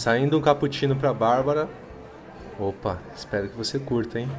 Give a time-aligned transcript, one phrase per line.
[0.00, 1.68] Saindo um cappuccino pra Bárbara.
[2.58, 4.30] Opa, espero que você curta, hein?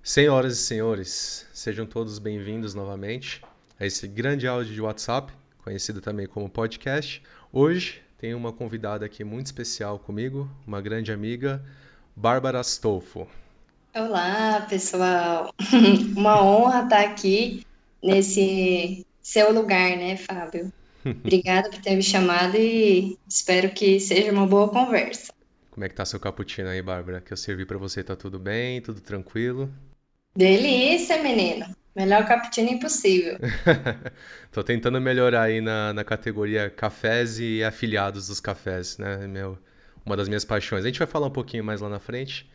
[0.00, 3.42] Senhoras e senhores, sejam todos bem-vindos novamente
[3.80, 5.32] a esse grande áudio de WhatsApp,
[5.64, 7.20] conhecido também como podcast.
[7.52, 11.60] Hoje tenho uma convidada aqui muito especial comigo, uma grande amiga,
[12.14, 13.26] Bárbara Astolfo.
[13.92, 15.52] Olá, pessoal.
[16.16, 17.66] Uma honra estar aqui
[18.02, 20.72] nesse seu lugar, né, Fábio?
[21.04, 25.32] Obrigada por ter me chamado e espero que seja uma boa conversa.
[25.70, 27.20] Como é que tá seu cappuccino aí, Bárbara?
[27.20, 28.80] Que eu servi para você, tá tudo bem?
[28.82, 29.72] Tudo tranquilo?
[30.36, 31.66] Delícia, menino.
[31.94, 33.38] Melhor cappuccino impossível.
[34.52, 39.26] Tô tentando melhorar aí na, na categoria cafés e afiliados dos cafés, né?
[39.26, 39.58] Meu,
[40.04, 40.84] uma das minhas paixões.
[40.84, 42.50] A gente vai falar um pouquinho mais lá na frente.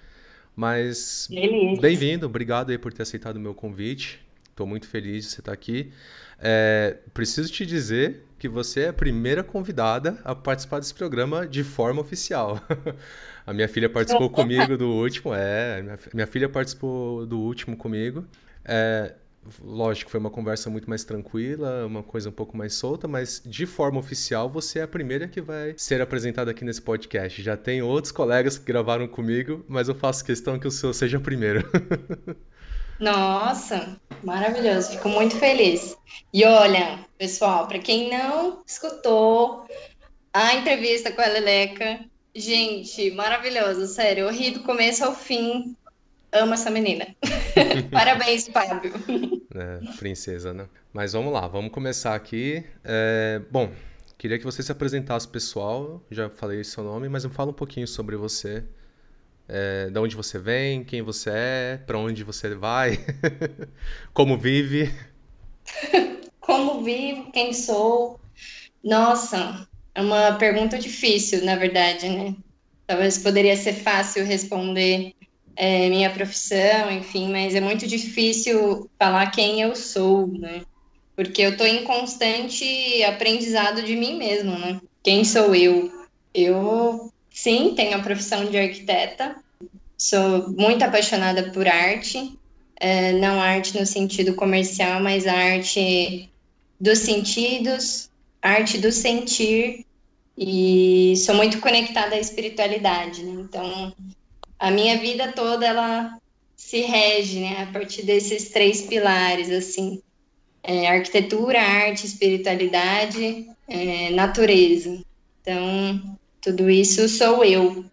[0.55, 1.27] Mas
[1.80, 4.20] bem-vindo, obrigado aí por ter aceitado o meu convite.
[4.58, 5.91] Estou muito feliz de você estar aqui.
[6.41, 11.64] É, preciso te dizer que você é a primeira convidada a participar desse programa de
[11.64, 12.60] forma oficial.
[13.46, 18.26] a minha filha participou comigo do último, é, minha, minha filha participou do último comigo.
[18.66, 19.14] É,
[19.64, 23.68] lógico, foi uma conversa muito mais tranquila, uma coisa um pouco mais solta, mas de
[23.68, 27.44] forma oficial você é a primeira que vai ser apresentada aqui nesse podcast.
[27.44, 31.20] Já tem outros colegas que gravaram comigo, mas eu faço questão que o seu seja
[31.20, 31.64] o primeiro.
[32.99, 35.95] Nossa, maravilhoso, fico muito feliz.
[36.34, 39.67] E olha, pessoal, para quem não escutou
[40.34, 41.99] a entrevista com a Leleca,
[42.35, 45.75] gente, maravilhoso, sério, eu ri do começo ao fim.
[46.31, 47.07] Amo essa menina.
[47.91, 48.93] Parabéns, Fábio.
[49.55, 50.68] É, princesa, né?
[50.91, 52.63] Mas vamos lá, vamos começar aqui.
[52.84, 53.71] É, bom,
[54.18, 56.03] queria que você se apresentasse, pessoal.
[56.12, 58.63] Já falei seu nome, mas me fala um pouquinho sobre você
[59.48, 62.99] é, de onde você vem, quem você é, para onde você vai,
[64.13, 64.94] como vive.
[66.40, 68.19] como vivo, quem sou.
[68.84, 72.36] Nossa, é uma pergunta difícil, na verdade, né?
[72.86, 75.13] Talvez poderia ser fácil responder
[75.56, 80.62] é, minha profissão, enfim, mas é muito difícil falar quem eu sou, né?
[81.16, 84.80] Porque eu estou em constante aprendizado de mim mesmo, né?
[85.03, 85.91] Quem sou eu?
[86.34, 89.36] Eu Sim, tenho a profissão de arquiteta.
[89.96, 92.36] Sou muito apaixonada por arte,
[92.80, 96.31] é, não arte no sentido comercial, mas arte
[96.81, 98.09] dos sentidos,
[98.42, 99.86] arte do sentir,
[100.36, 103.44] e sou muito conectada à espiritualidade, né?
[103.44, 103.94] Então,
[104.58, 106.18] a minha vida toda ela
[106.56, 110.02] se rege, né, a partir desses três pilares, assim,
[110.64, 115.00] é, arquitetura, arte, espiritualidade, é, natureza.
[115.40, 117.84] Então, tudo isso sou eu,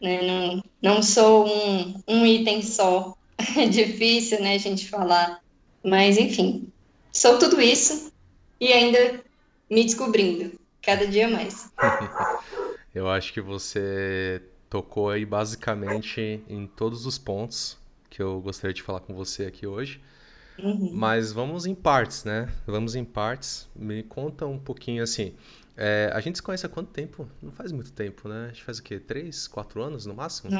[0.00, 0.22] né?
[0.22, 3.14] Não, não sou um, um item só.
[3.56, 5.40] É difícil, né, a gente falar.
[5.84, 6.72] Mas, enfim,
[7.12, 8.12] sou tudo isso
[8.58, 9.22] e ainda
[9.70, 11.70] me descobrindo, cada dia mais.
[12.92, 17.78] eu acho que você tocou aí basicamente em todos os pontos
[18.10, 20.00] que eu gostaria de falar com você aqui hoje.
[20.58, 20.90] Uhum.
[20.92, 22.48] Mas vamos em partes, né?
[22.66, 23.68] Vamos em partes.
[23.76, 25.32] Me conta um pouquinho assim.
[25.80, 27.30] É, a gente se conhece há quanto tempo?
[27.40, 28.46] Não faz muito tempo, né?
[28.46, 28.98] A gente faz o quê?
[28.98, 30.50] Três, quatro anos no máximo?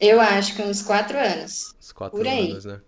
[0.00, 1.74] Eu acho que uns quatro anos.
[1.78, 2.80] Uns quatro anos, né?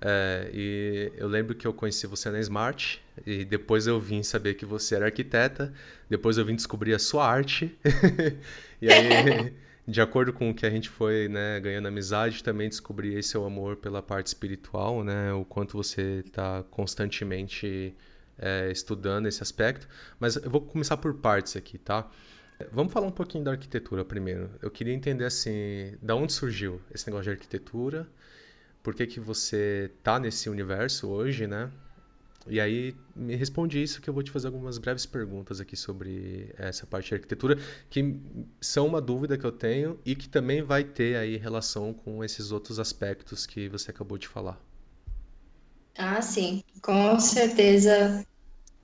[0.00, 4.54] É, e eu lembro que eu conheci você na Smart e depois eu vim saber
[4.54, 5.72] que você era arquiteta,
[6.08, 7.76] depois eu vim descobrir a sua arte
[8.82, 9.52] e aí,
[9.86, 13.44] de acordo com o que a gente foi né, ganhando amizade, também descobri esse seu
[13.44, 15.32] amor pela parte espiritual, né?
[15.32, 17.94] O quanto você está constantemente
[18.38, 19.88] é, estudando esse aspecto,
[20.18, 22.10] mas eu vou começar por partes aqui, tá?
[22.70, 24.50] Vamos falar um pouquinho da arquitetura primeiro.
[24.60, 28.06] Eu queria entender assim, da onde surgiu esse negócio de arquitetura,
[28.82, 31.70] por que, que você tá nesse universo hoje, né?
[32.46, 36.52] E aí me responde isso que eu vou te fazer algumas breves perguntas aqui sobre
[36.58, 37.56] essa parte de arquitetura,
[37.88, 38.20] que
[38.60, 42.50] são uma dúvida que eu tenho e que também vai ter aí relação com esses
[42.50, 44.60] outros aspectos que você acabou de falar.
[45.96, 48.24] Ah, sim, com certeza.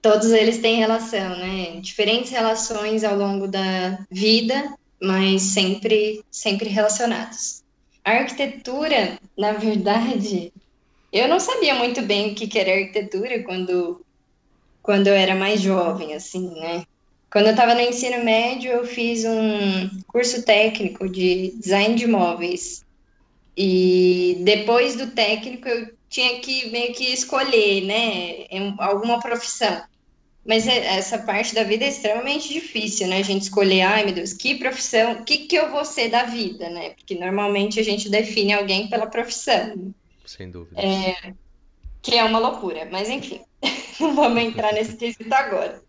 [0.00, 1.80] Todos eles têm relação, né?
[1.80, 7.62] Diferentes relações ao longo da vida, mas sempre, sempre relacionados.
[8.04, 10.52] A arquitetura, na verdade,
[11.12, 14.04] eu não sabia muito bem o que era arquitetura quando,
[14.82, 16.84] quando eu era mais jovem, assim, né?
[17.30, 22.84] Quando eu estava no ensino médio, eu fiz um curso técnico de design de móveis.
[23.56, 28.46] E depois do técnico, eu tinha que meio que escolher, né,
[28.78, 29.82] alguma profissão.
[30.46, 33.18] Mas é, essa parte da vida é extremamente difícil, né?
[33.18, 36.22] A gente escolher, ai meu Deus, que profissão, o que, que eu vou ser da
[36.24, 36.90] vida, né?
[36.90, 39.92] Porque normalmente a gente define alguém pela profissão.
[40.24, 40.80] Sem dúvida.
[40.80, 41.34] É,
[42.00, 43.40] que é uma loucura, mas enfim,
[44.00, 45.82] não vamos entrar nesse quesito agora.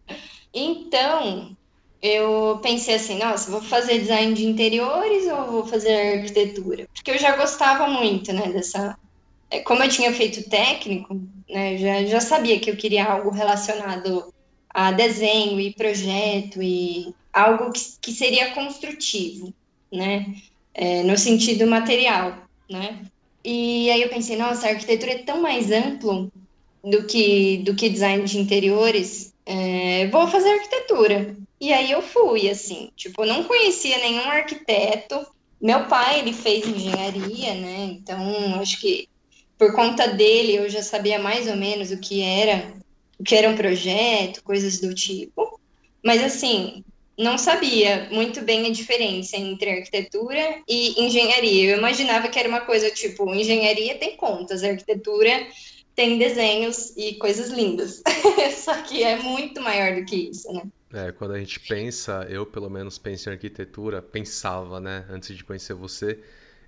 [0.54, 1.56] Então,
[2.02, 6.88] eu pensei assim, nossa, vou fazer design de interiores ou vou fazer arquitetura?
[6.94, 8.98] Porque eu já gostava muito, né, dessa...
[9.50, 11.20] É, como eu tinha feito técnico,
[11.50, 14.34] né, já, já sabia que eu queria algo relacionado
[14.70, 19.54] a desenho e projeto e algo que, que seria construtivo,
[19.92, 20.36] né,
[20.74, 23.02] é, no sentido material, né.
[23.44, 26.32] E aí eu pensei, nossa, a arquitetura é tão mais amplo
[26.84, 31.36] do que, do que design de interiores, é, vou fazer arquitetura.
[31.60, 35.26] E aí eu fui, assim, tipo, não conhecia nenhum arquiteto.
[35.62, 37.86] Meu pai, ele fez engenharia, né?
[37.92, 39.10] Então, acho que
[39.60, 42.74] por conta dele eu já sabia mais ou menos o que era,
[43.20, 45.60] o que era um projeto, coisas do tipo.
[46.02, 46.82] Mas assim,
[47.18, 51.72] não sabia muito bem a diferença entre arquitetura e engenharia.
[51.72, 55.46] Eu imaginava que era uma coisa tipo, engenharia tem contas, arquitetura
[55.94, 58.02] tem desenhos e coisas lindas.
[58.56, 60.64] Só que é muito maior do que isso, né?
[60.94, 65.44] É, quando a gente pensa, eu pelo menos penso em arquitetura, pensava, né, antes de
[65.44, 66.18] conhecer você,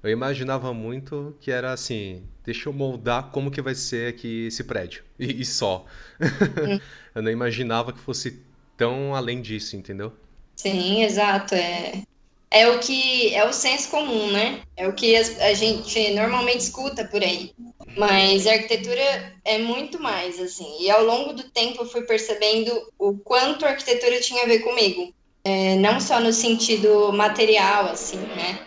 [0.03, 4.63] eu imaginava muito que era assim, deixa eu moldar como que vai ser aqui esse
[4.63, 5.85] prédio, e, e só.
[6.19, 6.79] Hum.
[7.15, 8.41] eu não imaginava que fosse
[8.77, 10.13] tão além disso, entendeu?
[10.55, 12.03] Sim, exato, é
[12.51, 14.61] é o que é o senso comum, né?
[14.75, 17.53] É o que a, a, gente normalmente escuta por aí.
[17.97, 20.67] Mas a arquitetura é muito mais, assim.
[20.81, 24.59] E ao longo do tempo eu fui percebendo o quanto a arquitetura tinha a ver
[24.59, 25.13] comigo.
[25.45, 28.59] É, não só no sentido material, assim, né?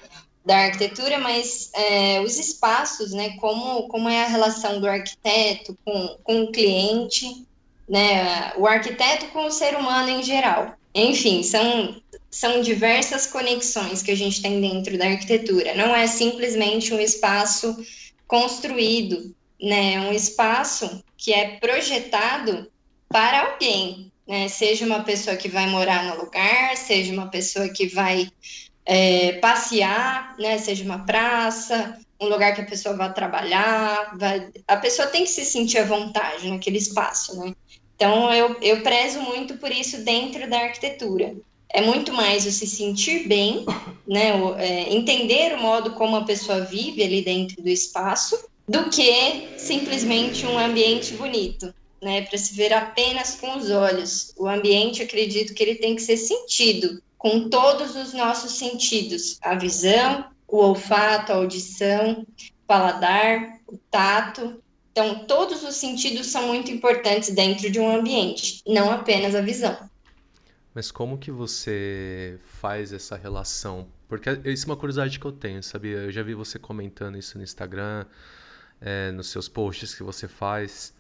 [0.45, 3.37] Da arquitetura, mas é, os espaços, né?
[3.39, 7.47] Como, como é a relação do arquiteto com, com o cliente,
[7.89, 8.53] né?
[8.57, 10.75] O arquiteto com o ser humano em geral.
[10.95, 12.01] Enfim, são
[12.35, 15.73] são diversas conexões que a gente tem dentro da arquitetura.
[15.77, 17.77] Não é simplesmente um espaço
[18.27, 19.33] construído,
[19.63, 19.95] né?
[19.95, 22.69] É um espaço que é projetado
[23.09, 24.49] para alguém, né?
[24.49, 28.29] Seja uma pessoa que vai morar no lugar, seja uma pessoa que vai
[28.87, 30.59] é, passear, né?
[30.59, 34.49] Seja uma praça, um lugar que a pessoa vai trabalhar, vai...
[34.67, 37.55] a pessoa tem que se sentir à vontade naquele espaço, né?
[37.97, 41.35] Então, eu, eu prezo muito por isso dentro da arquitetura
[41.75, 43.67] é muito mais o se sentir bem,
[44.07, 48.39] né, o, é, entender o modo como a pessoa vive ali dentro do espaço,
[48.69, 54.33] do que simplesmente um ambiente bonito, né, para se ver apenas com os olhos.
[54.39, 59.55] O ambiente, acredito que ele tem que ser sentido com todos os nossos sentidos: a
[59.55, 64.63] visão, o olfato, a audição, o paladar, o tato.
[64.93, 69.77] Então, todos os sentidos são muito importantes dentro de um ambiente, não apenas a visão.
[70.75, 73.89] Mas como que você faz essa relação?
[74.07, 75.97] Porque isso é uma curiosidade que eu tenho, sabia?
[75.97, 78.05] Eu já vi você comentando isso no Instagram,
[78.81, 80.93] é, nos seus posts que você faz.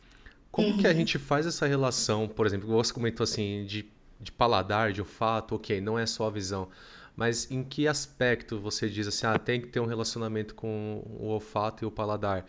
[0.50, 0.78] Como uhum.
[0.78, 0.96] que a uhum.
[0.96, 3.88] gente faz essa relação, por exemplo, você comentou assim, de,
[4.24, 6.68] de paladar, de olfato, ok, não é só a visão.
[7.14, 11.26] Mas em que aspecto você diz assim, ah, tem que ter um relacionamento com o
[11.26, 12.44] olfato e o paladar?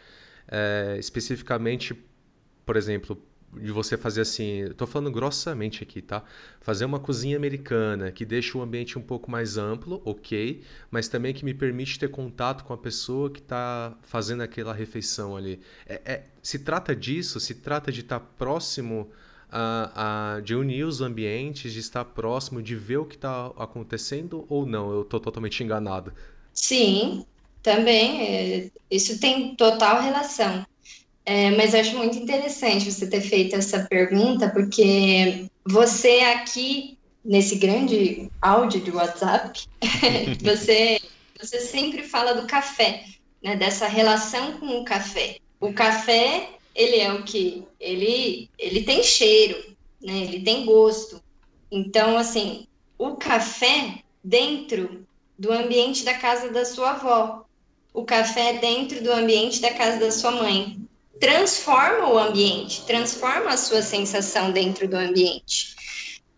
[0.48, 1.96] É, especificamente,
[2.66, 3.22] por exemplo,
[3.54, 6.24] de você fazer assim, estou falando grossamente aqui, tá?
[6.60, 10.62] Fazer uma cozinha americana que deixa o ambiente um pouco mais amplo, ok,
[10.92, 15.38] mas também que me permite ter contato com a pessoa que está fazendo aquela refeição
[15.38, 15.62] ali.
[15.86, 19.10] É, é, se trata disso, se trata de estar tá próximo,
[19.52, 24.46] a, a, de unir os ambientes, de estar próximo, de ver o que está acontecendo
[24.50, 24.92] ou não?
[24.92, 26.14] Eu estou totalmente enganado.
[26.54, 27.26] Sim,
[27.62, 28.22] também.
[28.22, 30.66] É, isso tem total relação.
[31.26, 37.56] É, mas eu acho muito interessante você ter feito essa pergunta, porque você aqui, nesse
[37.56, 39.64] grande áudio de WhatsApp,
[40.44, 41.00] você,
[41.40, 43.06] você sempre fala do café,
[43.44, 45.38] né, dessa relação com o café.
[45.60, 47.64] O café, ele é o que?
[47.80, 51.24] Ele, ele tem cheiro, né, ele tem gosto.
[51.72, 52.68] Então, assim,
[52.98, 55.08] o café dentro
[55.40, 57.46] do ambiente da casa da sua avó,
[57.94, 60.78] o café dentro do ambiente da casa da sua mãe,
[61.20, 65.76] transforma o ambiente, transforma a sua sensação dentro do ambiente.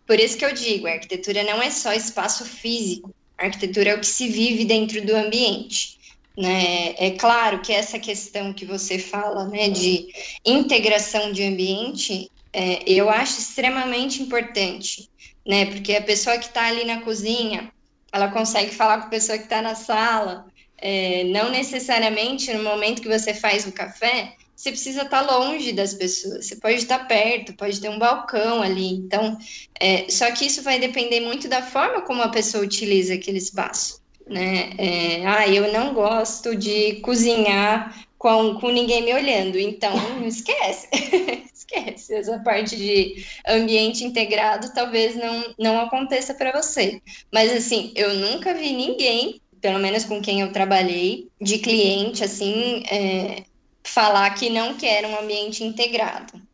[0.06, 3.96] Por isso que eu digo, a arquitetura não é só espaço físico, a arquitetura é
[3.96, 5.97] o que se vive dentro do ambiente.
[6.38, 6.94] Né?
[7.00, 10.08] É claro que essa questão que você fala né, de
[10.46, 15.10] integração de ambiente, é, eu acho extremamente importante,
[15.44, 15.66] né?
[15.66, 17.72] Porque a pessoa que está ali na cozinha,
[18.12, 20.46] ela consegue falar com a pessoa que está na sala,
[20.78, 25.94] é, não necessariamente no momento que você faz o café, você precisa estar longe das
[25.94, 26.46] pessoas.
[26.46, 28.90] Você pode estar perto, pode ter um balcão ali.
[28.94, 29.38] Então,
[29.80, 34.02] é, só que isso vai depender muito da forma como a pessoa utiliza aquele espaço.
[34.30, 34.72] Né?
[34.78, 39.94] É, ah, eu não gosto de cozinhar com, com ninguém me olhando, então
[40.26, 40.88] esquece.
[41.54, 42.16] esquece.
[42.16, 47.02] Essa parte de ambiente integrado talvez não, não aconteça para você.
[47.32, 52.84] Mas assim, eu nunca vi ninguém, pelo menos com quem eu trabalhei, de cliente, assim,
[52.90, 53.44] é,
[53.84, 56.47] falar que não quer um ambiente integrado.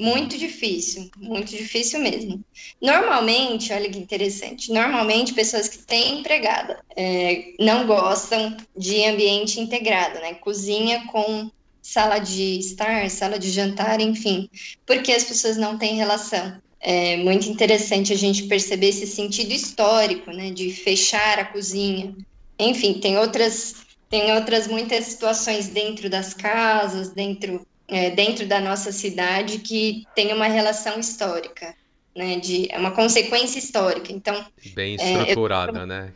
[0.00, 2.42] Muito difícil, muito difícil mesmo.
[2.80, 10.18] Normalmente, olha que interessante, normalmente pessoas que têm empregada é, não gostam de ambiente integrado,
[10.20, 10.32] né?
[10.32, 11.50] Cozinha com
[11.82, 14.48] sala de estar, sala de jantar, enfim,
[14.86, 16.56] porque as pessoas não têm relação.
[16.80, 22.16] É muito interessante a gente perceber esse sentido histórico, né, de fechar a cozinha.
[22.58, 23.74] Enfim, tem outras
[24.08, 30.32] tem outras muitas situações dentro das casas, dentro é, dentro da nossa cidade que tem
[30.32, 31.74] uma relação histórica,
[32.16, 32.38] né?
[32.38, 34.12] De, é uma consequência histórica.
[34.12, 36.12] Então, bem estruturada, é, eu, né?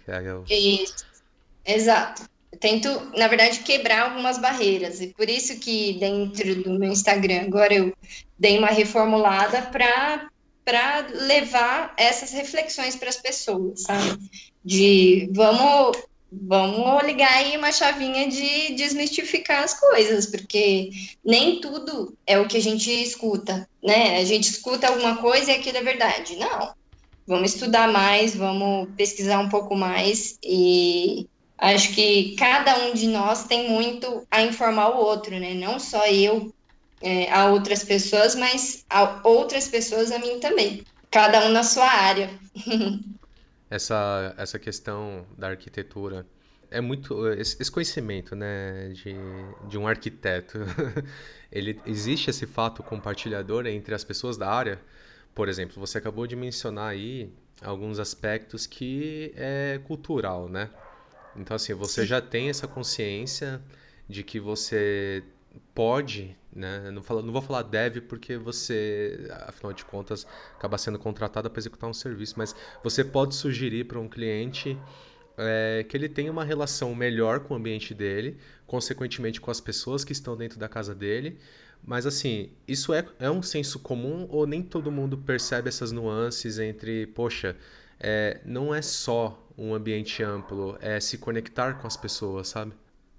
[0.49, 1.05] É isso,
[1.65, 2.23] exato.
[2.53, 7.43] Eu tento, na verdade, quebrar algumas barreiras e por isso que dentro do meu Instagram
[7.43, 7.93] agora eu
[8.39, 10.29] dei uma reformulada para
[10.65, 14.19] para levar essas reflexões para as pessoas, sabe?
[14.65, 15.99] De vamos
[16.43, 20.91] vamos ligar aí uma chavinha de desmistificar as coisas, porque
[21.25, 24.19] nem tudo é o que a gente escuta, né?
[24.19, 26.37] A gente escuta alguma coisa e aquilo é verdade.
[26.37, 26.73] Não.
[27.27, 31.27] Vamos estudar mais, vamos pesquisar um pouco mais e
[31.57, 35.55] acho que cada um de nós tem muito a informar o outro, né?
[35.55, 36.53] Não só eu
[37.01, 40.85] é, a outras pessoas, mas a outras pessoas a mim também.
[41.11, 42.31] Cada um na sua área.
[43.75, 46.25] essa, essa questão da arquitetura.
[46.71, 49.15] É muito esse, conhecimento né de,
[49.69, 50.59] de um arquiteto
[51.53, 54.81] ele existe esse fato compartilhador entre as pessoas da área?
[55.35, 60.71] Por exemplo você acabou de mencionar aí alguns aspectos que é cultural né?
[61.37, 63.61] Então assim você já tem essa consciência
[64.09, 65.23] de que você
[65.75, 66.91] pode, né?
[66.91, 70.27] Não, não vou falar deve porque você, afinal de contas,
[70.57, 74.79] acaba sendo contratado para executar um serviço, mas você pode sugerir para um cliente
[75.37, 80.05] é, que ele tenha uma relação melhor com o ambiente dele, consequentemente com as pessoas
[80.05, 81.39] que estão dentro da casa dele.
[81.87, 86.59] Mas assim, isso é, é um senso comum ou nem todo mundo percebe essas nuances
[86.59, 87.57] entre, poxa,
[88.01, 92.73] é, não é só um ambiente amplo, é se conectar com as pessoas, sabe?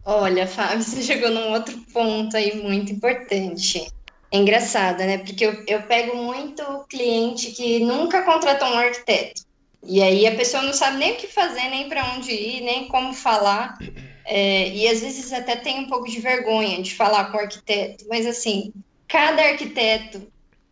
[0.05, 3.87] Olha, Fábio, você chegou num outro ponto aí muito importante.
[4.31, 5.17] É engraçado, né?
[5.17, 9.43] Porque eu, eu pego muito cliente que nunca contratou um arquiteto.
[9.83, 12.87] E aí a pessoa não sabe nem o que fazer, nem para onde ir, nem
[12.87, 13.77] como falar.
[14.25, 18.05] É, e às vezes até tem um pouco de vergonha de falar com o arquiteto.
[18.07, 18.71] Mas assim,
[19.07, 20.27] cada arquiteto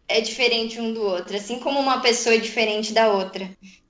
[0.07, 3.49] é diferente um do outro, assim como uma pessoa é diferente da outra.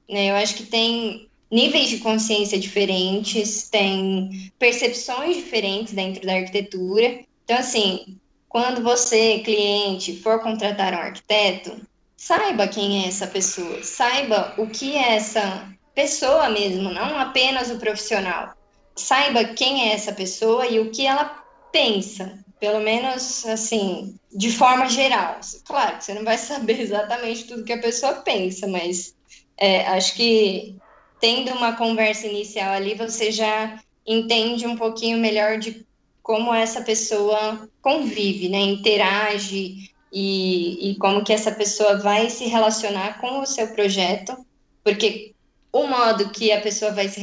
[0.09, 0.29] Né?
[0.29, 7.19] Eu acho que tem níveis de consciência diferentes, tem percepções diferentes dentro da arquitetura.
[7.43, 8.17] Então, assim,
[8.49, 11.79] quando você, cliente, for contratar um arquiteto,
[12.17, 17.77] saiba quem é essa pessoa, saiba o que é essa pessoa mesmo, não apenas o
[17.77, 18.55] profissional.
[18.95, 24.89] Saiba quem é essa pessoa e o que ela pensa, pelo menos assim, de forma
[24.89, 25.39] geral.
[25.65, 29.15] Claro que você não vai saber exatamente tudo que a pessoa pensa, mas
[29.55, 30.75] é, acho que
[31.23, 35.87] tendo uma conversa inicial ali, você já entende um pouquinho melhor de
[36.21, 43.21] como essa pessoa convive, né, interage e, e como que essa pessoa vai se relacionar
[43.21, 44.35] com o seu projeto,
[44.83, 45.31] porque
[45.71, 47.21] o modo que a pessoa vai se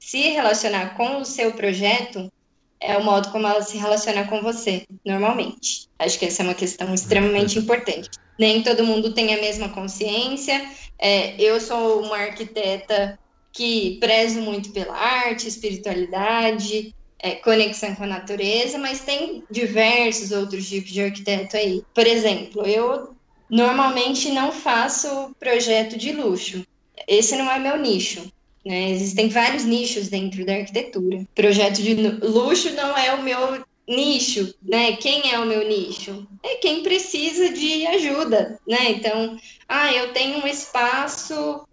[0.00, 2.32] se relacionar com o seu projeto
[2.80, 5.88] é o modo como ela se relaciona com você, normalmente.
[5.98, 8.10] Acho que essa é uma questão extremamente importante.
[8.38, 13.18] Nem todo mundo tem a mesma consciência, é, eu sou uma arquiteta
[13.52, 20.68] que prezo muito pela arte, espiritualidade, é, conexão com a natureza, mas tem diversos outros
[20.68, 21.82] tipos de arquiteto aí.
[21.94, 23.14] Por exemplo, eu
[23.48, 26.66] normalmente não faço projeto de luxo.
[27.06, 28.30] Esse não é meu nicho.
[28.64, 28.90] Né?
[28.90, 31.26] Existem vários nichos dentro da arquitetura.
[31.34, 34.96] Projeto de luxo não é o meu nicho, né?
[34.96, 36.26] Quem é o meu nicho?
[36.42, 38.90] É quem precisa de ajuda, né?
[38.90, 41.66] Então, ah, eu tenho um espaço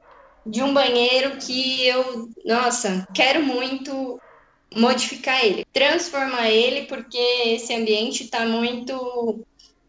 [0.46, 4.20] de um banheiro que eu, nossa, quero muito
[4.76, 9.46] modificar ele, transformar ele porque esse ambiente está muito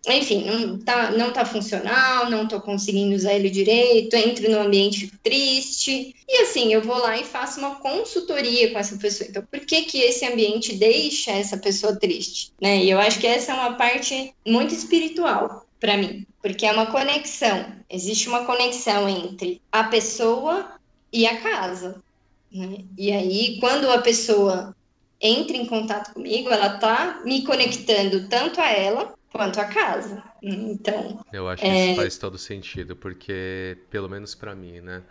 [0.09, 5.13] enfim, não tá, não tá funcional, não tô conseguindo usar ele direito, entro no ambiente
[5.23, 6.15] triste.
[6.29, 9.29] E assim, eu vou lá e faço uma consultoria com essa pessoa.
[9.31, 12.53] Então, por que que esse ambiente deixa essa pessoa triste?
[12.61, 12.85] Né?
[12.85, 16.87] E eu acho que essa é uma parte muito espiritual para mim, porque é uma
[16.87, 17.67] conexão.
[17.89, 20.73] Existe uma conexão entre a pessoa
[21.13, 22.03] e a casa.
[22.51, 22.79] Né?
[22.99, 24.75] E aí, quando a pessoa
[25.21, 30.23] entra em contato comigo, ela tá me conectando tanto a ela quanto a casa.
[30.43, 31.25] Então.
[31.33, 31.87] Eu acho que é...
[31.87, 35.03] isso faz todo sentido, porque, pelo menos para mim, né?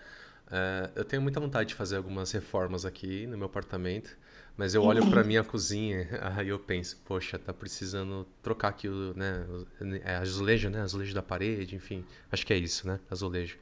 [0.51, 4.17] É, eu tenho muita vontade de fazer algumas reformas aqui no meu apartamento,
[4.57, 9.13] mas eu olho para minha cozinha, aí eu penso, poxa, tá precisando trocar aqui o,
[9.15, 9.45] né,
[10.03, 13.57] é azulejo, né, azulejo da parede, enfim, acho que é isso, né, azulejo.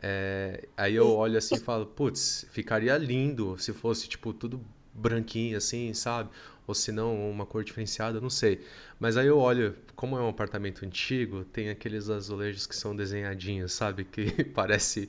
[0.00, 4.60] É, aí eu olho assim e falo, putz, ficaria lindo se fosse tipo tudo
[4.92, 6.30] branquinho assim, sabe?
[6.68, 8.60] Ou se não, uma cor diferenciada, não sei.
[9.00, 13.72] Mas aí eu olho, como é um apartamento antigo, tem aqueles azulejos que são desenhadinhos,
[13.72, 14.04] sabe?
[14.04, 15.08] Que parece,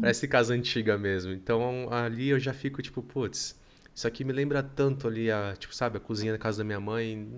[0.00, 1.32] parece casa antiga mesmo.
[1.32, 3.56] Então ali eu já fico tipo, putz,
[3.94, 6.80] isso aqui me lembra tanto ali a, tipo, sabe, a cozinha da casa da minha
[6.80, 7.28] mãe.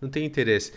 [0.00, 0.72] Não tem interesse.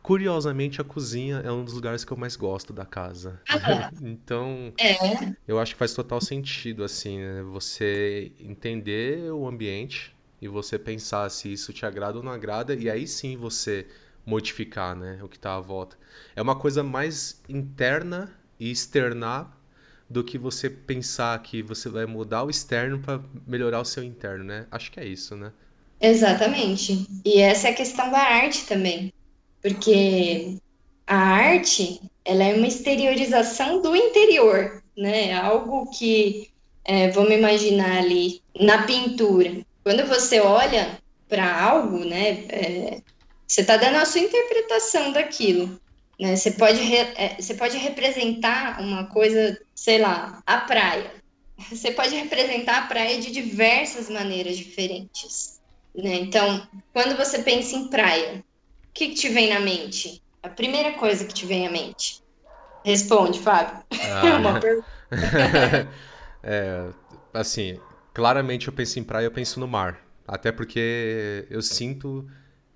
[0.00, 3.40] Curiosamente, a cozinha é um dos lugares que eu mais gosto da casa.
[4.00, 5.34] então, é.
[5.46, 7.42] eu acho que faz total sentido, assim, né?
[7.42, 12.88] você entender o ambiente e você pensar se isso te agrada ou não agrada, e
[12.88, 13.86] aí sim você
[14.24, 15.96] modificar, né, o que está à volta.
[16.36, 18.30] É uma coisa mais interna
[18.60, 19.56] e externar
[20.08, 24.44] do que você pensar que você vai mudar o externo para melhorar o seu interno,
[24.44, 24.66] né?
[24.70, 25.52] Acho que é isso, né?
[26.00, 27.06] Exatamente.
[27.24, 29.12] E essa é a questão da arte também.
[29.60, 30.56] Porque
[31.06, 35.34] a arte, ela é uma exteriorização do interior, né?
[35.34, 36.48] Algo que,
[36.84, 39.66] é, vamos imaginar ali, na pintura.
[39.88, 43.00] Quando você olha para algo, né, é,
[43.46, 45.80] você está dando a sua interpretação daquilo.
[46.20, 46.36] Né?
[46.36, 51.10] Você, pode re, é, você pode representar uma coisa, sei lá, a praia.
[51.70, 55.58] Você pode representar a praia de diversas maneiras diferentes.
[55.96, 56.16] Né?
[56.16, 58.44] Então, quando você pensa em praia,
[58.90, 60.20] o que, que te vem na mente?
[60.42, 62.20] A primeira coisa que te vem à mente.
[62.84, 63.82] Responde, Fábio.
[63.90, 64.86] Ah, uma pergunta.
[66.44, 66.90] é,
[67.32, 67.80] assim,
[68.18, 70.04] Claramente eu penso em praia, eu penso no mar.
[70.26, 72.28] Até porque eu sinto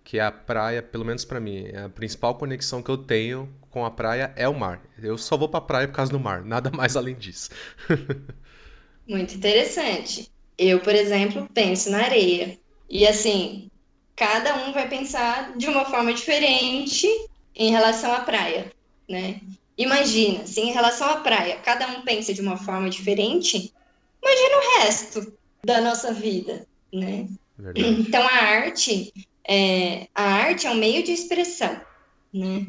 [0.04, 3.90] que a praia, pelo menos para mim, a principal conexão que eu tenho com a
[3.90, 4.80] praia é o mar.
[5.02, 7.50] Eu só vou pra praia por causa do mar, nada mais além disso.
[9.04, 10.30] Muito interessante.
[10.56, 12.56] Eu, por exemplo, penso na areia.
[12.88, 13.68] E assim,
[14.14, 17.08] cada um vai pensar de uma forma diferente
[17.56, 18.70] em relação à praia,
[19.08, 19.40] né?
[19.76, 23.74] Imagina, se em relação à praia cada um pensa de uma forma diferente,
[24.22, 27.28] imagina o resto da nossa vida, né?
[27.56, 28.00] Verdade.
[28.00, 29.12] Então a arte,
[29.46, 31.80] é, a arte é um meio de expressão,
[32.34, 32.66] né?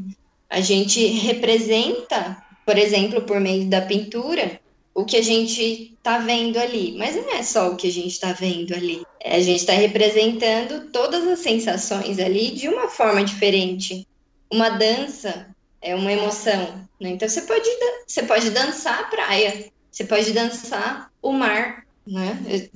[0.49, 4.61] A gente representa, por exemplo, por meio da pintura,
[4.93, 8.11] o que a gente está vendo ali, mas não é só o que a gente
[8.11, 9.03] está vendo ali.
[9.25, 14.07] A gente está representando todas as sensações ali de uma forma diferente.
[14.51, 15.47] Uma dança
[15.81, 17.09] é uma emoção, né?
[17.09, 17.67] Então você pode,
[18.05, 22.69] você pode dançar a praia, você pode dançar o mar, né?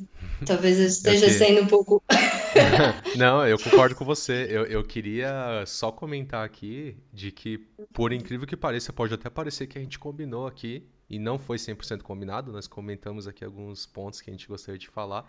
[0.45, 1.35] Talvez eu esteja eu que...
[1.35, 2.03] sendo um pouco.
[3.17, 4.47] Não, eu concordo com você.
[4.49, 7.57] Eu, eu queria só comentar aqui de que,
[7.93, 11.57] por incrível que pareça, pode até parecer que a gente combinou aqui, e não foi
[11.57, 15.25] 100% combinado, nós comentamos aqui alguns pontos que a gente gostaria de falar,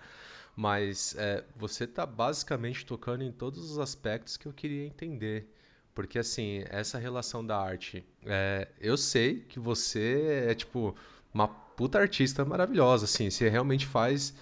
[0.57, 5.49] mas é, você está basicamente tocando em todos os aspectos que eu queria entender.
[5.95, 10.95] Porque, assim, essa relação da arte, é, eu sei que você é, tipo,
[11.39, 14.35] uma puta artista maravilhosa, assim, você realmente faz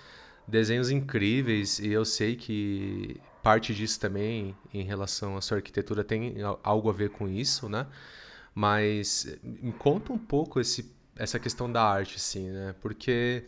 [0.48, 6.36] desenhos incríveis e eu sei que parte disso também em relação à sua arquitetura tem
[6.62, 7.86] algo a ver com isso, né?
[8.54, 12.74] Mas me conta um pouco esse, essa questão da arte, assim, né?
[12.80, 13.44] Porque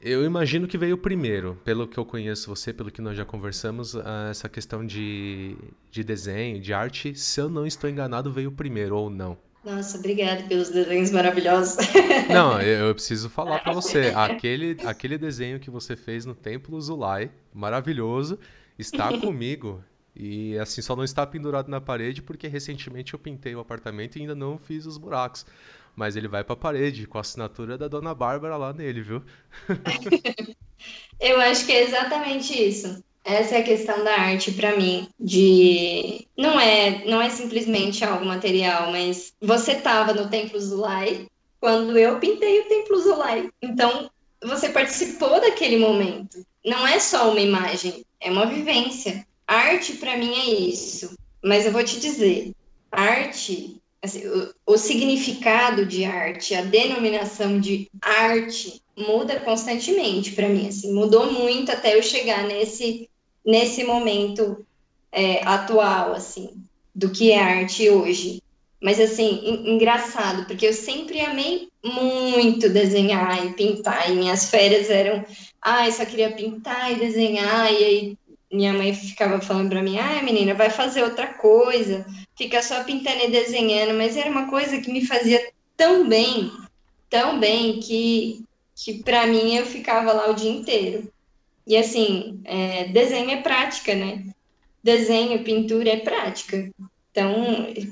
[0.00, 3.94] eu imagino que veio primeiro, pelo que eu conheço você, pelo que nós já conversamos,
[4.30, 5.56] essa questão de,
[5.90, 9.38] de desenho, de arte, se eu não estou enganado, veio primeiro ou não.
[9.62, 11.76] Nossa, obrigada pelos desenhos maravilhosos.
[12.32, 14.12] Não, eu preciso falar para você.
[14.16, 18.38] Aquele, aquele desenho que você fez no Templo Zulai, maravilhoso,
[18.78, 19.84] está comigo.
[20.16, 24.22] E assim, só não está pendurado na parede porque recentemente eu pintei o apartamento e
[24.22, 25.46] ainda não fiz os buracos.
[25.94, 29.22] Mas ele vai para a parede com a assinatura da dona Bárbara lá nele, viu?
[31.20, 33.02] eu acho que é exatamente isso.
[33.24, 38.24] Essa é a questão da arte para mim, de não é, não é simplesmente algo
[38.24, 41.26] material, mas você estava no Templo Zulai
[41.60, 43.50] quando eu pintei o Templo Zulai.
[43.60, 44.10] Então,
[44.42, 46.44] você participou daquele momento.
[46.64, 49.26] Não é só uma imagem, é uma vivência.
[49.46, 51.14] Arte para mim é isso.
[51.42, 52.52] Mas eu vou te dizer,
[52.90, 60.68] arte, assim, o, o significado de arte, a denominação de arte muda constantemente para mim,
[60.68, 63.09] assim, mudou muito até eu chegar nesse
[63.50, 64.64] nesse momento
[65.12, 66.50] é, atual, assim,
[66.94, 68.42] do que é arte hoje.
[68.80, 75.24] Mas assim, engraçado, porque eu sempre amei muito desenhar e pintar, e minhas férias eram,
[75.60, 78.18] ah, eu só queria pintar e desenhar, e aí
[78.50, 83.24] minha mãe ficava falando para mim, ah, menina, vai fazer outra coisa, fica só pintando
[83.24, 86.50] e desenhando, mas era uma coisa que me fazia tão bem,
[87.10, 88.42] tão bem, que,
[88.74, 91.12] que para mim eu ficava lá o dia inteiro.
[91.66, 94.24] E assim, é, desenho é prática, né?
[94.82, 96.70] Desenho, pintura é prática.
[97.10, 97.34] Então,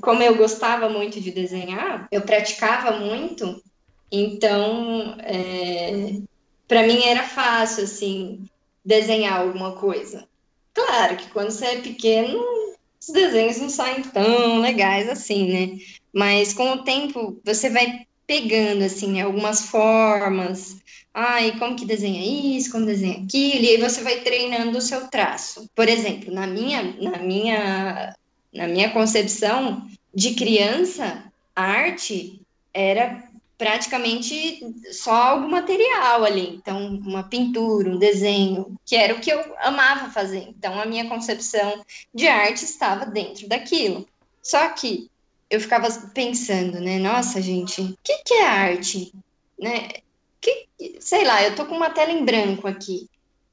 [0.01, 3.61] como eu gostava muito de desenhar, eu praticava muito,
[4.11, 6.19] então, é,
[6.67, 8.45] para mim era fácil, assim,
[8.83, 10.27] desenhar alguma coisa.
[10.73, 12.39] Claro que quando você é pequeno,
[12.99, 15.77] os desenhos não saem tão legais assim, né?
[16.13, 20.77] Mas com o tempo, você vai pegando, assim, algumas formas.
[21.13, 25.07] Ai, como que desenha isso, como desenha aquilo, e aí você vai treinando o seu
[25.07, 25.69] traço.
[25.75, 28.15] Por exemplo, na minha, na minha
[28.53, 31.23] na minha concepção de criança,
[31.55, 32.41] a arte
[32.73, 36.55] era praticamente só algo material ali.
[36.55, 40.47] Então, uma pintura, um desenho, que era o que eu amava fazer.
[40.47, 44.07] Então, a minha concepção de arte estava dentro daquilo.
[44.41, 45.11] Só que
[45.49, 46.97] eu ficava pensando, né?
[46.99, 49.13] Nossa, gente, o que, que é arte?
[49.59, 49.89] Né?
[50.41, 50.67] Que,
[50.99, 53.09] sei lá, eu tô com uma tela em branco aqui.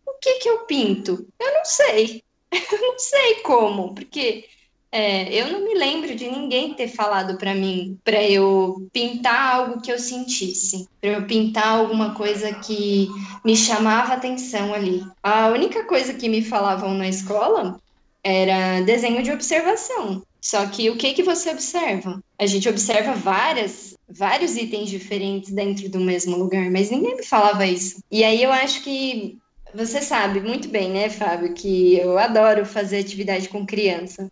[0.06, 1.26] O que que eu pinto?
[1.38, 2.22] Eu não sei.
[2.52, 4.48] Eu não sei como, porque
[4.90, 9.82] é, eu não me lembro de ninguém ter falado para mim para eu pintar algo
[9.82, 13.08] que eu sentisse, para eu pintar alguma coisa que
[13.44, 15.04] me chamava atenção ali.
[15.22, 17.78] A única coisa que me falavam na escola
[18.24, 20.22] era desenho de observação.
[20.46, 22.22] Só que o que que você observa?
[22.38, 27.66] A gente observa várias, vários itens diferentes dentro do mesmo lugar, mas ninguém me falava
[27.66, 27.98] isso.
[28.08, 29.38] E aí eu acho que
[29.74, 34.30] você sabe muito bem, né, Fábio, que eu adoro fazer atividade com criança.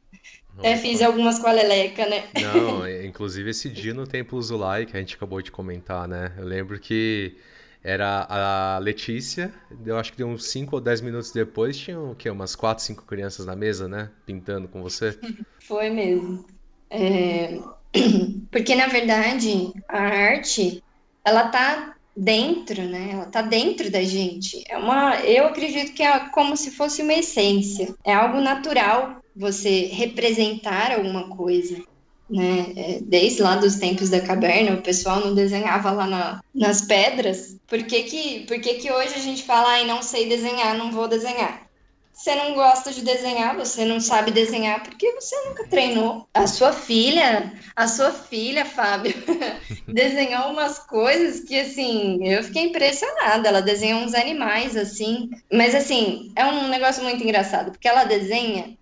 [0.56, 2.28] Até fiz algumas com a Leleca, né?
[2.40, 6.32] Não, inclusive esse dia no Templo Zulai, que a gente acabou de comentar, né?
[6.38, 7.36] Eu lembro que
[7.84, 9.52] era a Letícia,
[9.84, 12.30] eu acho que deu uns 5 ou 10 minutos depois, tinham o quê?
[12.30, 14.10] Umas 4, 5 crianças na mesa, né?
[14.24, 15.18] Pintando com você.
[15.60, 16.46] Foi mesmo.
[16.88, 17.60] É...
[18.50, 20.82] Porque, na verdade, a arte,
[21.22, 23.10] ela tá dentro, né?
[23.12, 24.64] Ela tá dentro da gente.
[24.66, 27.94] É uma, eu acredito que é como se fosse uma essência.
[28.02, 31.82] É algo natural você representar alguma coisa.
[32.28, 32.72] Né?
[32.76, 37.56] É, desde lá dos tempos da caverna, o pessoal não desenhava lá na, nas pedras.
[37.66, 40.90] Por que, que, por que, que hoje a gente fala, ai, não sei desenhar, não
[40.90, 41.64] vou desenhar?
[42.14, 46.28] Você não gosta de desenhar, você não sabe desenhar porque você nunca treinou.
[46.32, 49.12] A sua filha, a sua filha, Fábio,
[49.88, 53.48] desenhou umas coisas que assim, eu fiquei impressionada.
[53.48, 58.78] Ela desenha uns animais assim, mas assim, é um negócio muito engraçado, porque ela desenha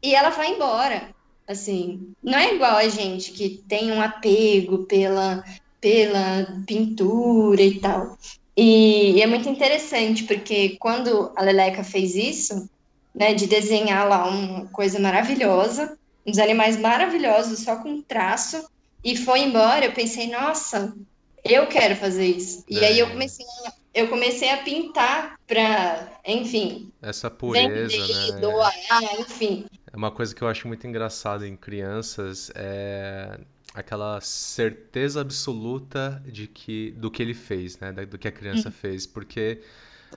[0.00, 1.08] e ela vai embora.
[1.48, 5.42] Assim, não é igual a gente que tem um apego pela,
[5.80, 8.18] pela pintura e tal.
[8.54, 12.68] E, e é muito interessante, porque quando a Leleca fez isso,
[13.14, 18.68] né, de desenhar lá uma coisa maravilhosa, uns animais maravilhosos, só com traço,
[19.02, 20.94] e foi embora, eu pensei, nossa,
[21.42, 22.64] eu quero fazer isso.
[22.68, 23.10] E aí eu é.
[23.10, 28.40] comecei a, eu comecei a pintar para, enfim, essa pureza, vender, né?
[28.40, 28.74] doar,
[29.18, 29.66] enfim.
[29.92, 33.38] É uma coisa que eu acho muito engraçada em crianças é
[33.74, 37.92] aquela certeza absoluta de que do que ele fez, né?
[37.92, 38.72] Do que a criança hum.
[38.72, 39.62] fez, porque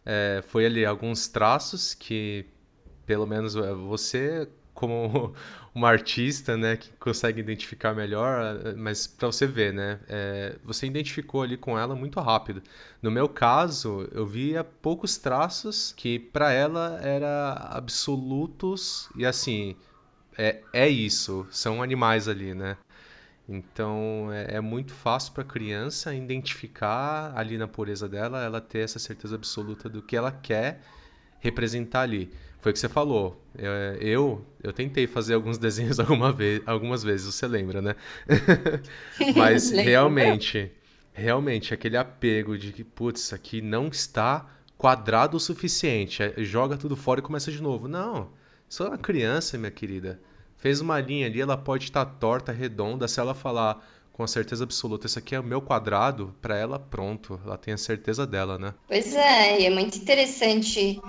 [0.06, 2.46] é, foi ali alguns traços que
[3.06, 5.34] pelo menos é, você como
[5.74, 11.42] uma artista, né, que consegue identificar melhor, mas para você ver, né, é, você identificou
[11.42, 12.62] ali com ela muito rápido.
[13.02, 19.76] No meu caso, eu via poucos traços que para ela era absolutos e assim
[20.38, 22.78] é, é isso, são animais ali, né?
[23.48, 28.80] Então é, é muito fácil para a criança identificar ali na pureza dela, ela ter
[28.80, 30.82] essa certeza absoluta do que ela quer
[31.40, 32.32] representar ali.
[32.62, 33.44] Foi o que você falou.
[33.58, 37.96] É, eu, eu tentei fazer alguns desenhos alguma vez, algumas vezes, você lembra, né?
[39.36, 40.72] Mas realmente,
[41.12, 44.48] realmente, aquele apego de que, putz, isso aqui não está
[44.78, 46.22] quadrado o suficiente.
[46.22, 47.88] É, joga tudo fora e começa de novo.
[47.88, 48.30] Não,
[48.70, 50.20] sou uma criança, minha querida.
[50.58, 53.08] Fez uma linha ali, ela pode estar torta, redonda.
[53.08, 57.42] Se ela falar com certeza absoluta, isso aqui é o meu quadrado, para ela, pronto.
[57.44, 58.76] Ela tem a certeza dela, né?
[58.88, 61.02] Pois é, e é muito interessante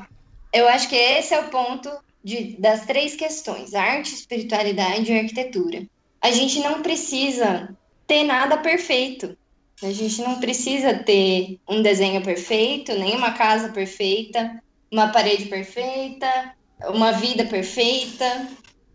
[0.52, 1.90] eu acho que esse é o ponto
[2.22, 5.86] de, das três questões: arte, espiritualidade e arquitetura.
[6.20, 9.36] A gente não precisa ter nada perfeito.
[9.82, 16.54] A gente não precisa ter um desenho perfeito, nem uma casa perfeita, uma parede perfeita,
[16.84, 18.48] uma vida perfeita.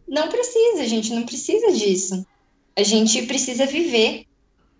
[0.07, 2.25] Não precisa, a gente não precisa disso.
[2.73, 4.25] a gente precisa viver,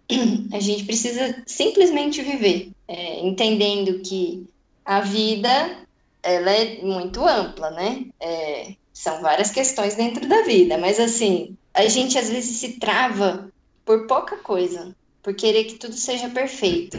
[0.53, 4.47] a gente precisa simplesmente viver, é, entendendo que
[4.85, 5.86] a vida
[6.23, 8.05] ela é muito ampla, né?
[8.19, 13.51] É, são várias questões dentro da vida, mas assim, a gente às vezes se trava
[13.85, 16.97] por pouca coisa, por querer que tudo seja perfeito,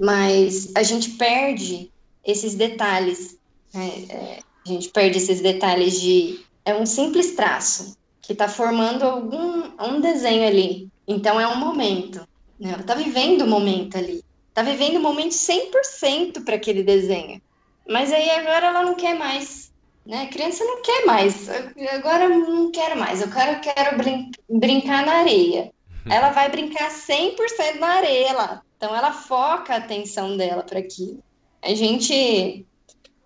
[0.00, 1.90] mas a gente perde
[2.24, 3.38] esses detalhes,
[3.72, 4.06] né?
[4.08, 9.70] é, a gente perde esses detalhes de é um simples traço que está formando algum
[9.80, 12.18] um desenho ali, então é um momento,
[12.58, 12.72] né?
[12.72, 17.40] Ela está vivendo o momento ali, está vivendo o momento 100% para aquele desenho,
[17.88, 19.68] mas aí agora ela não quer mais
[20.08, 20.22] né?
[20.22, 21.48] A criança não quer mais.
[21.92, 23.20] Agora eu não quero mais.
[23.20, 25.70] Eu quero, quero brin brincar na areia.
[26.08, 28.62] Ela vai brincar 100% na areia lá.
[28.78, 31.22] Então ela foca a atenção dela para aquilo.
[31.62, 32.64] A gente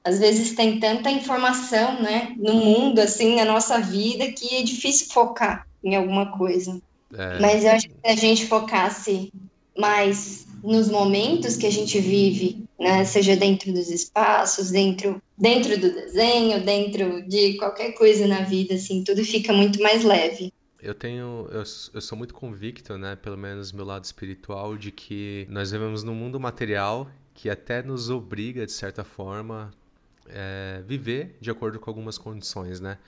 [0.03, 5.07] às vezes tem tanta informação, né, no mundo assim, na nossa vida que é difícil
[5.13, 6.83] focar em alguma coisa.
[7.17, 7.39] É.
[7.39, 9.33] Mas eu acho que se a gente focasse
[9.79, 15.93] mais nos momentos que a gente vive, né, seja dentro dos espaços, dentro, dentro do
[15.93, 20.53] desenho, dentro de qualquer coisa na vida, assim, tudo fica muito mais leve.
[20.81, 21.63] Eu tenho, eu,
[21.95, 26.15] eu sou muito convicto, né, pelo menos meu lado espiritual, de que nós vivemos num
[26.15, 29.73] mundo material que até nos obriga, de certa forma,
[30.29, 32.99] é, viver de acordo com algumas condições, né?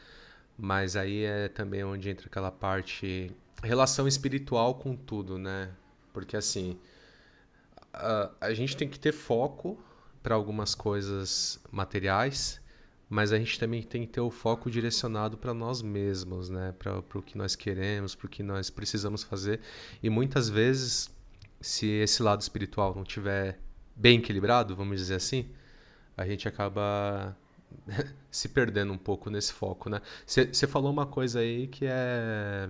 [0.57, 3.31] Mas aí é também onde entra aquela parte
[3.63, 5.71] relação espiritual com tudo, né?
[6.13, 6.77] Porque assim,
[7.95, 9.79] a, a gente tem que ter foco
[10.23, 12.61] para algumas coisas materiais,
[13.09, 16.75] mas a gente também tem que ter o foco direcionado para nós mesmos, né?
[16.79, 19.61] Para o que nós queremos, para o que nós precisamos fazer.
[20.03, 21.11] E muitas vezes,
[21.61, 23.59] se esse lado espiritual não tiver
[23.95, 25.49] bem equilibrado, vamos dizer assim,
[26.17, 27.37] a gente acaba
[28.31, 30.01] se perdendo um pouco nesse foco, né?
[30.27, 32.69] Você falou uma coisa aí que é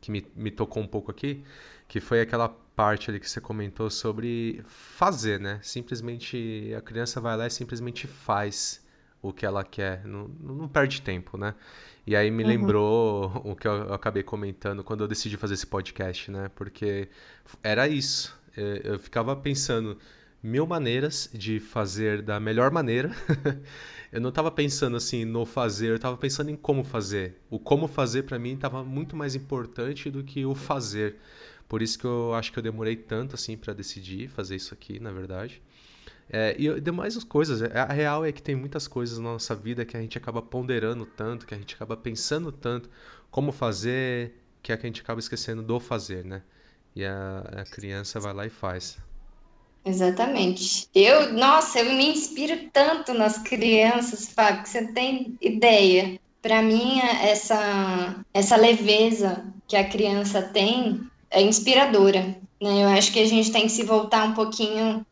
[0.00, 1.44] que me, me tocou um pouco aqui,
[1.86, 5.60] que foi aquela parte ali que você comentou sobre fazer, né?
[5.62, 8.82] Simplesmente a criança vai lá e simplesmente faz
[9.20, 11.54] o que ela quer, não, não perde tempo, né?
[12.06, 12.48] E aí me uhum.
[12.48, 16.50] lembrou o que eu acabei comentando quando eu decidi fazer esse podcast, né?
[16.56, 17.08] Porque
[17.62, 18.36] era isso.
[18.56, 19.96] Eu ficava pensando
[20.42, 23.12] mil maneiras de fazer da melhor maneira.
[24.10, 27.40] eu não estava pensando assim no fazer, eu estava pensando em como fazer.
[27.48, 31.16] O como fazer para mim estava muito mais importante do que o fazer.
[31.72, 35.00] Por isso que eu acho que eu demorei tanto assim para decidir fazer isso aqui,
[35.00, 35.62] na verdade.
[36.28, 39.54] É, e demais as coisas, é, a real é que tem muitas coisas na nossa
[39.54, 42.90] vida que a gente acaba ponderando tanto, que a gente acaba pensando tanto
[43.30, 46.42] como fazer, que é que a gente acaba esquecendo do fazer, né?
[46.94, 48.98] E a, a criança vai lá e faz.
[49.82, 50.90] Exatamente.
[50.94, 56.20] Eu, nossa, eu me inspiro tanto nas crianças, Fábio, que você tem ideia.
[56.42, 62.36] Para mim, essa, essa leveza que a criança tem é inspiradora.
[62.60, 62.84] Né?
[62.84, 65.04] Eu acho que a gente tem que se voltar um pouquinho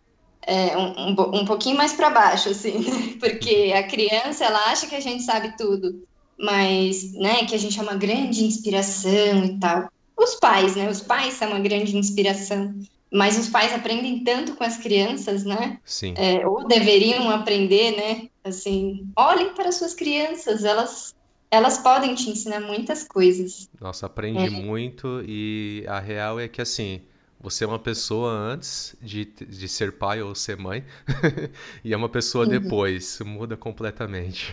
[0.42, 3.14] é, um, um, um, pouquinho mais para baixo, assim, né?
[3.20, 6.02] porque a criança ela acha que a gente sabe tudo,
[6.38, 9.88] mas né, que a gente é uma grande inspiração e tal.
[10.16, 10.88] Os pais, né?
[10.88, 12.74] Os pais são uma grande inspiração,
[13.12, 15.78] mas os pais aprendem tanto com as crianças, né?
[15.84, 16.14] Sim.
[16.16, 18.28] É, ou deveriam aprender, né?
[18.44, 21.14] Assim, olhem para suas crianças, elas
[21.50, 23.68] elas podem te ensinar muitas coisas.
[23.80, 24.50] Nossa, aprende é.
[24.50, 27.02] muito e a real é que assim,
[27.40, 30.84] você é uma pessoa antes de, de ser pai ou ser mãe
[31.82, 32.50] e é uma pessoa uhum.
[32.50, 34.52] depois, muda completamente.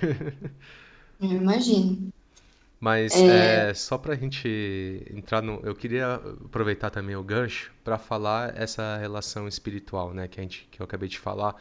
[1.22, 2.12] Eu imagino.
[2.80, 3.70] Mas é...
[3.70, 5.60] É, só para a gente entrar no.
[5.64, 10.28] Eu queria aproveitar também o gancho para falar essa relação espiritual, né?
[10.28, 11.56] Que, a gente, que eu acabei de falar.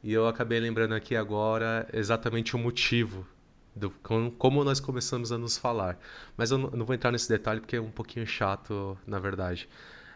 [0.00, 3.26] E eu acabei lembrando aqui agora exatamente o motivo
[3.74, 3.90] do
[4.38, 5.98] como nós começamos a nos falar.
[6.36, 9.68] Mas eu não, vou entrar nesse detalhe porque é um pouquinho chato, na verdade.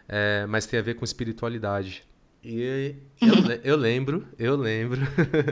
[0.09, 2.05] É, mas tem a ver com espiritualidade.
[2.43, 5.01] E eu, eu lembro, eu lembro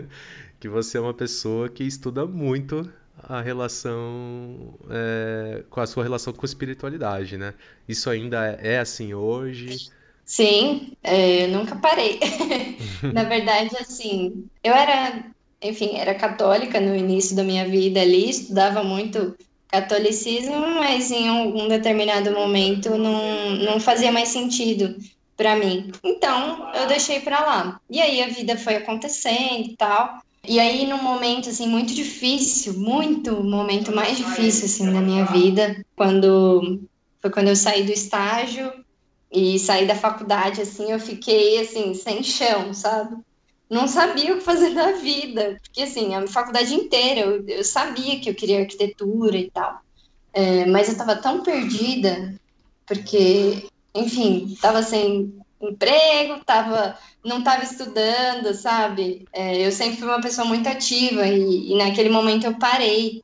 [0.60, 2.88] que você é uma pessoa que estuda muito
[3.18, 7.54] a relação é, com a sua relação com espiritualidade, né?
[7.88, 9.90] Isso ainda é, é assim hoje?
[10.24, 12.20] Sim, é, eu nunca parei.
[13.14, 15.24] Na verdade, assim, eu era
[15.62, 19.36] enfim, era católica no início da minha vida ali, estudava muito
[19.68, 24.96] catolicismo, mas em um determinado momento não, não fazia mais sentido
[25.36, 25.90] para mim.
[26.02, 27.80] Então, eu deixei para lá.
[27.90, 30.20] E aí a vida foi acontecendo e tal.
[30.48, 35.84] E aí, num momento, assim, muito difícil, muito momento mais difícil, assim, da minha vida,
[35.96, 36.80] quando
[37.20, 38.72] foi quando eu saí do estágio
[39.32, 43.16] e saí da faculdade, assim, eu fiquei, assim, sem chão, sabe?
[43.68, 48.20] Não sabia o que fazer da vida, porque assim, a faculdade inteira eu, eu sabia
[48.20, 49.80] que eu queria arquitetura e tal,
[50.32, 52.34] é, mas eu estava tão perdida
[52.86, 59.26] porque, enfim, estava sem emprego, tava, não estava estudando, sabe?
[59.32, 63.22] É, eu sempre fui uma pessoa muito ativa e, e naquele momento eu parei.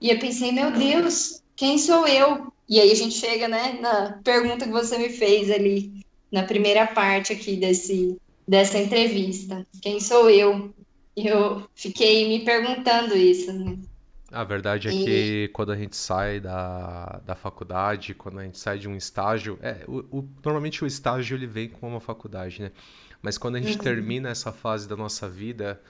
[0.00, 2.52] E eu pensei, meu Deus, quem sou eu?
[2.68, 5.92] E aí a gente chega, né, na pergunta que você me fez ali,
[6.32, 8.16] na primeira parte aqui desse,
[8.48, 9.66] dessa entrevista.
[9.82, 10.74] Quem sou eu?
[11.16, 13.78] Eu fiquei me perguntando isso, né?
[14.32, 18.58] A verdade é E- que quando a gente sai da, da faculdade, quando a gente
[18.58, 22.60] sai de um estágio, é, o, o- normalmente o estágio ele vem com uma faculdade,
[22.62, 22.72] né?
[23.22, 23.78] Mas quando a gente Uhum.
[23.78, 25.80] termina essa fase da nossa vida,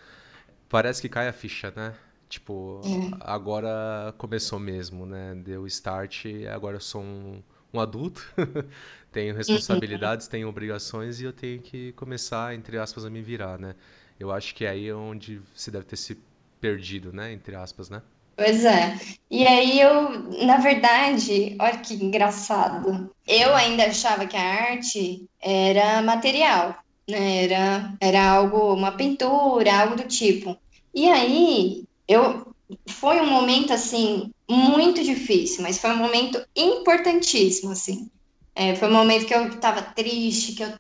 [0.69, 1.95] parece que cai a ficha, né?
[2.29, 3.15] Tipo, É.
[3.21, 5.35] agora começou mesmo, né?
[5.37, 7.43] Deu start, agora eu sou um,
[7.75, 8.23] um adulto,
[9.13, 13.75] tenho responsabilidades, tenho obrigações e eu tenho que começar, entre aspas, a me virar, né?
[14.19, 16.17] Eu acho que é aí onde se deve ter se
[16.61, 17.33] perdido, né?
[17.33, 18.01] Entre aspas, né?
[18.37, 18.99] Pois é.
[19.31, 20.11] E aí eu,
[20.45, 23.11] na verdade, olha que engraçado.
[23.27, 26.77] Eu ainda achava que a arte era material,
[27.09, 27.45] né?
[27.45, 30.57] Era, era algo, uma pintura, algo do tipo.
[30.95, 32.54] E aí eu
[32.87, 38.11] foi um momento assim muito difícil, mas foi um momento importantíssimo, assim.
[38.55, 40.73] É, foi um momento que eu estava triste, que eu,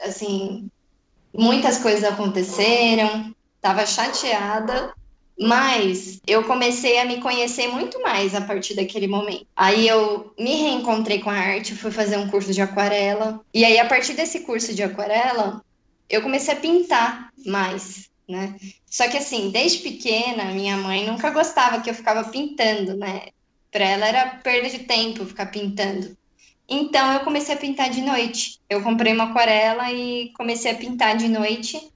[0.00, 0.68] assim,
[1.32, 4.92] muitas coisas aconteceram, estava chateada.
[5.42, 9.46] Mas eu comecei a me conhecer muito mais a partir daquele momento.
[9.56, 13.40] Aí eu me reencontrei com a arte, fui fazer um curso de aquarela.
[13.54, 15.62] E aí, a partir desse curso de aquarela,
[16.10, 18.56] eu comecei a pintar mais, né?
[18.86, 23.28] Só que assim, desde pequena, minha mãe nunca gostava que eu ficava pintando, né?
[23.70, 26.16] Para ela era perda de tempo ficar pintando.
[26.68, 28.60] Então eu comecei a pintar de noite.
[28.68, 31.90] Eu comprei uma aquarela e comecei a pintar de noite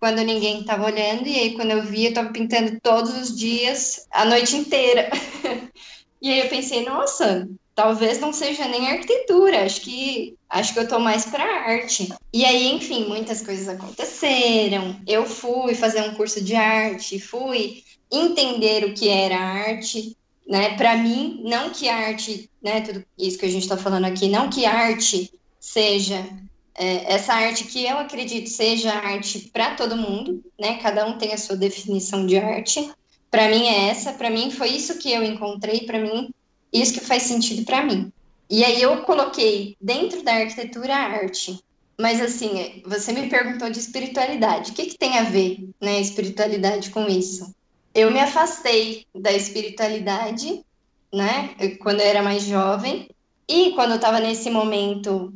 [0.00, 4.06] quando ninguém estava olhando, e aí quando eu vi, eu estava pintando todos os dias,
[4.10, 5.10] a noite inteira.
[6.22, 7.46] e aí eu pensei, nossa,
[7.78, 12.12] talvez não seja nem arquitetura, acho que acho que eu tô mais para arte.
[12.32, 14.96] E aí, enfim, muitas coisas aconteceram.
[15.06, 20.76] Eu fui fazer um curso de arte, fui entender o que era arte, né?
[20.76, 24.50] Para mim, não que arte, né, tudo isso que a gente está falando aqui, não
[24.50, 26.26] que arte seja
[26.74, 30.78] é, essa arte que eu acredito seja arte para todo mundo, né?
[30.78, 32.90] Cada um tem a sua definição de arte.
[33.30, 36.34] Para mim é essa, para mim foi isso que eu encontrei, para mim
[36.72, 38.12] isso que faz sentido para mim.
[38.50, 41.58] E aí eu coloquei dentro da arquitetura a arte.
[42.00, 44.70] Mas assim, você me perguntou de espiritualidade.
[44.70, 47.54] O que, que tem a ver, né, espiritualidade com isso?
[47.94, 50.64] Eu me afastei da espiritualidade,
[51.12, 53.08] né, quando eu era mais jovem,
[53.48, 55.32] e quando eu estava nesse momento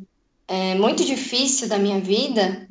[0.47, 2.69] é, muito difícil da minha vida,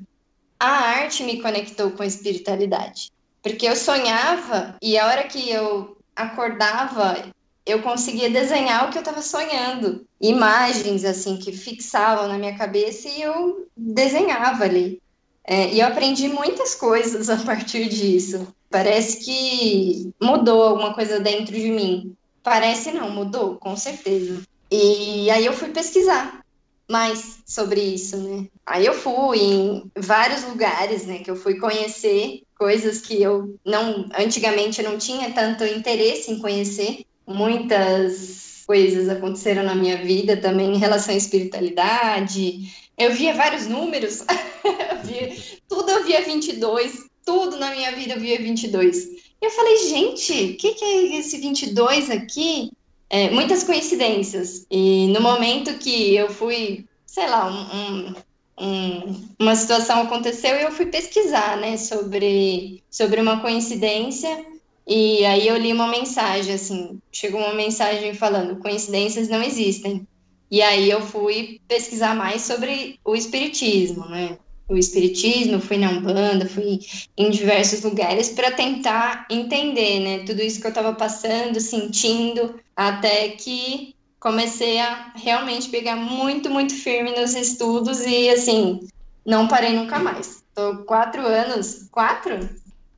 [0.59, 3.11] a arte me conectou com a espiritualidade.
[3.41, 7.31] Porque eu sonhava e a hora que eu acordava,
[7.65, 10.05] eu conseguia desenhar o que eu estava sonhando.
[10.19, 15.01] Imagens, assim, que fixavam na minha cabeça e eu desenhava ali.
[15.43, 18.47] É, e eu aprendi muitas coisas a partir disso.
[18.69, 22.15] Parece que mudou alguma coisa dentro de mim.
[22.43, 24.41] Parece não, mudou, com certeza.
[24.71, 26.41] E aí eu fui pesquisar
[26.89, 28.47] mais sobre isso, né?
[28.65, 34.07] Aí eu fui em vários lugares, né, que eu fui conhecer coisas que eu não
[34.17, 37.05] antigamente não tinha tanto interesse em conhecer.
[37.33, 42.71] Muitas coisas aconteceram na minha vida também em relação à espiritualidade.
[42.97, 44.23] Eu via vários números,
[44.63, 45.35] eu via,
[45.67, 48.97] tudo eu via 22, tudo na minha vida eu via 22.
[49.05, 52.71] E eu falei, gente, o que, que é esse 22 aqui?
[53.09, 54.65] É, muitas coincidências.
[54.69, 58.13] E no momento que eu fui, sei lá, um,
[58.61, 64.45] um, uma situação aconteceu e eu fui pesquisar, né, sobre, sobre uma coincidência.
[64.87, 70.07] E aí eu li uma mensagem, assim, chegou uma mensagem falando: coincidências não existem.
[70.49, 74.37] E aí eu fui pesquisar mais sobre o espiritismo, né?
[74.67, 76.79] O espiritismo, fui na Umbanda, fui
[77.17, 80.19] em diversos lugares para tentar entender, né?
[80.25, 86.75] Tudo isso que eu estava passando, sentindo, até que comecei a realmente pegar muito, muito
[86.75, 88.87] firme nos estudos e, assim,
[89.25, 90.43] não parei nunca mais.
[90.53, 92.49] Tô quatro anos, quatro?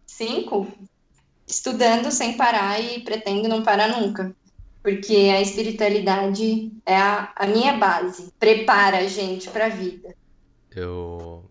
[0.05, 0.67] Cinco?
[1.53, 4.35] Estudando sem parar e pretendo não parar nunca.
[4.81, 10.15] Porque a espiritualidade é a, a minha base, prepara a gente para a vida.
[10.75, 11.45] Eu,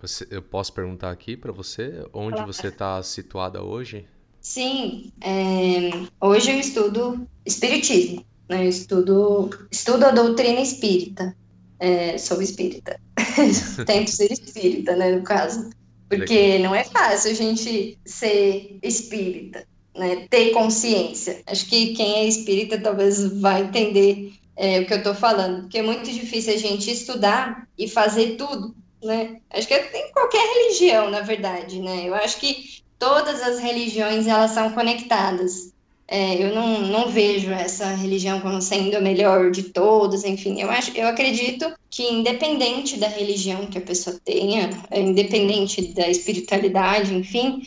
[0.00, 4.04] você, eu posso perguntar aqui para você onde você está situada hoje?
[4.40, 5.90] Sim, é,
[6.20, 8.64] hoje eu estudo espiritismo, né?
[8.64, 11.36] Eu estudo, estudo a doutrina espírita.
[11.78, 13.00] É, sou espírita.
[13.86, 15.70] Tento ser espírita, né, no caso.
[16.08, 20.26] Porque não é fácil a gente ser espírita, né?
[20.30, 21.42] Ter consciência.
[21.46, 25.78] Acho que quem é espírita talvez vai entender é, o que eu estou falando, porque
[25.78, 29.40] é muito difícil a gente estudar e fazer tudo, né?
[29.50, 32.08] Acho que é em qualquer religião, na verdade, né?
[32.08, 35.72] Eu acho que todas as religiões elas são conectadas.
[36.08, 40.60] É, eu não, não vejo essa religião como sendo a melhor de todas, enfim.
[40.60, 46.08] Eu, acho, eu acredito que, independente da religião que a pessoa tenha, é, independente da
[46.08, 47.62] espiritualidade, enfim,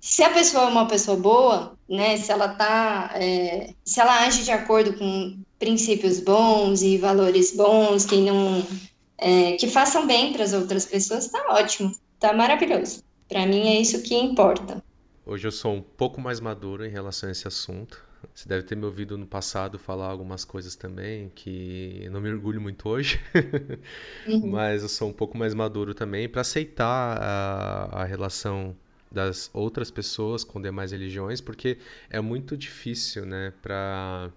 [0.00, 4.44] se a pessoa é uma pessoa boa, né, se ela tá, é, se ela age
[4.44, 8.64] de acordo com princípios bons e valores bons, que não,
[9.18, 13.02] é, que façam bem para as outras pessoas, tá ótimo, tá maravilhoso.
[13.28, 14.82] Para mim é isso que importa.
[15.26, 18.00] Hoje eu sou um pouco mais maduro em relação a esse assunto.
[18.32, 22.30] Você deve ter me ouvido no passado falar algumas coisas também que eu não me
[22.30, 23.20] orgulho muito hoje,
[24.26, 24.46] uhum.
[24.50, 28.76] mas eu sou um pouco mais maduro também para aceitar a, a relação
[29.10, 34.30] das outras pessoas com demais religiões, porque é muito difícil, né, para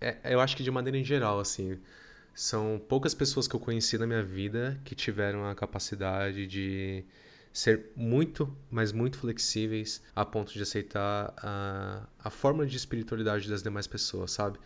[0.00, 1.78] é, eu acho que de maneira em geral, assim,
[2.34, 7.04] são poucas pessoas que eu conheci na minha vida que tiveram a capacidade de
[7.56, 13.62] ser muito, mas muito flexíveis a ponto de aceitar a, a forma de espiritualidade das
[13.62, 14.58] demais pessoas, sabe?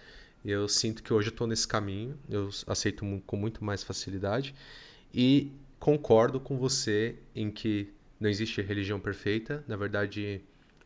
[0.44, 4.56] Eu sinto que hoje eu estou nesse caminho, eu aceito com muito mais facilidade
[5.14, 10.40] e concordo com você em que não existe religião perfeita, na verdade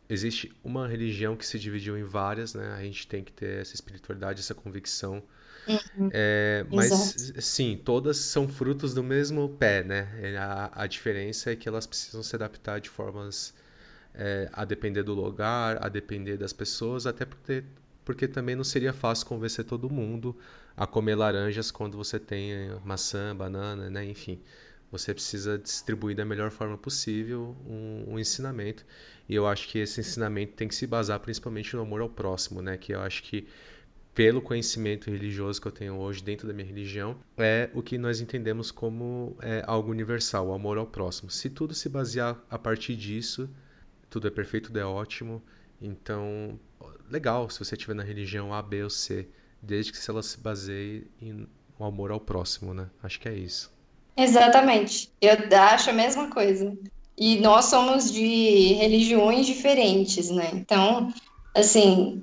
[0.06, 2.74] existe uma religião que se dividiu em várias, né?
[2.74, 5.22] A gente tem que ter essa espiritualidade, essa convicção
[5.66, 6.10] Uhum.
[6.10, 7.42] É, mas Exato.
[7.42, 10.36] sim, todas são frutos do mesmo pé, né?
[10.38, 13.54] A, a diferença é que elas precisam se adaptar de formas
[14.14, 17.64] é, a depender do lugar, a depender das pessoas, até porque,
[18.04, 20.36] porque também não seria fácil convencer todo mundo
[20.76, 22.52] a comer laranjas quando você tem
[22.84, 24.04] maçã, banana, né?
[24.04, 24.40] Enfim,
[24.90, 28.84] você precisa distribuir da melhor forma possível um, um ensinamento.
[29.28, 32.62] E eu acho que esse ensinamento tem que se basar principalmente no amor ao próximo,
[32.62, 32.76] né?
[32.76, 33.46] Que eu acho que
[34.14, 38.20] pelo conhecimento religioso que eu tenho hoje dentro da minha religião, é o que nós
[38.20, 41.30] entendemos como é, algo universal, o amor ao próximo.
[41.30, 43.50] Se tudo se basear a partir disso,
[44.08, 45.42] tudo é perfeito, tudo é ótimo.
[45.82, 46.58] Então,
[47.10, 49.28] legal se você estiver na religião A, B ou C,
[49.60, 51.46] desde que ela se baseie em
[51.76, 52.88] o amor ao próximo, né?
[53.02, 53.72] Acho que é isso.
[54.16, 55.10] Exatamente.
[55.20, 56.76] Eu acho a mesma coisa.
[57.16, 60.50] E nós somos de religiões diferentes, né?
[60.52, 61.12] Então,
[61.54, 62.22] assim,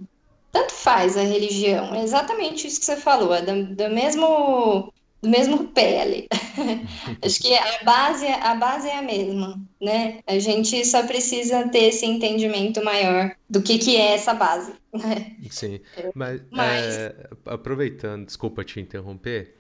[0.52, 4.92] tanto faz a religião, é exatamente isso que você falou, é do, do mesmo
[5.22, 6.28] do mesmo pele.
[7.22, 10.20] Acho que a base, a base é a mesma, né?
[10.26, 14.74] A gente só precisa ter esse entendimento maior do que, que é essa base.
[14.92, 15.36] Né?
[15.50, 15.80] Sim,
[16.16, 16.98] mas, mas...
[16.98, 19.56] É, aproveitando, desculpa te interromper,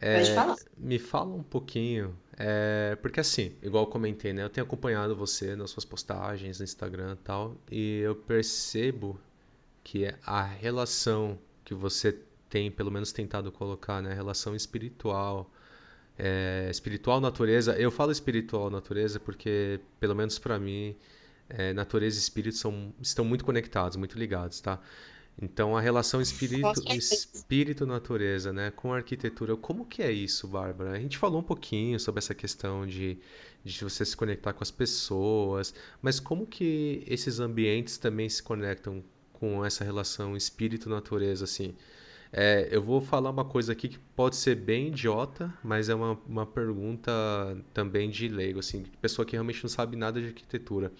[0.00, 0.22] é,
[0.78, 4.42] me fala um pouquinho, é, porque assim, igual eu comentei, né?
[4.44, 9.20] Eu tenho acompanhado você nas suas postagens no Instagram e tal, e eu percebo
[9.90, 12.16] que é a relação que você
[12.48, 14.12] tem, pelo menos tentado colocar, né?
[14.12, 15.50] A relação espiritual,
[16.16, 17.76] é, espiritual natureza.
[17.76, 20.94] Eu falo espiritual natureza porque, pelo menos para mim,
[21.48, 24.80] é, natureza e espírito são, estão muito conectados, muito ligados, tá?
[25.42, 30.92] Então a relação espírito espírito natureza, né, com a arquitetura, como que é isso, Bárbara?
[30.92, 33.18] A gente falou um pouquinho sobre essa questão de,
[33.64, 39.02] de você se conectar com as pessoas, mas como que esses ambientes também se conectam
[39.40, 41.74] com essa relação espírito-natureza, assim.
[42.32, 46.16] É, eu vou falar uma coisa aqui que pode ser bem idiota, mas é uma,
[46.28, 47.10] uma pergunta
[47.74, 50.92] também de leigo, assim, pessoa que realmente não sabe nada de arquitetura.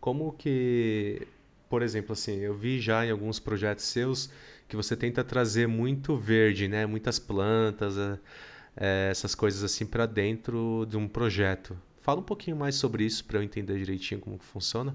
[0.00, 1.26] Como que,
[1.70, 4.30] por exemplo, assim, eu vi já em alguns projetos seus
[4.68, 8.18] que você tenta trazer muito verde, né, muitas plantas, é,
[8.76, 11.76] é essas coisas assim para dentro de um projeto.
[12.02, 14.94] Fala um pouquinho mais sobre isso para eu entender direitinho como funciona.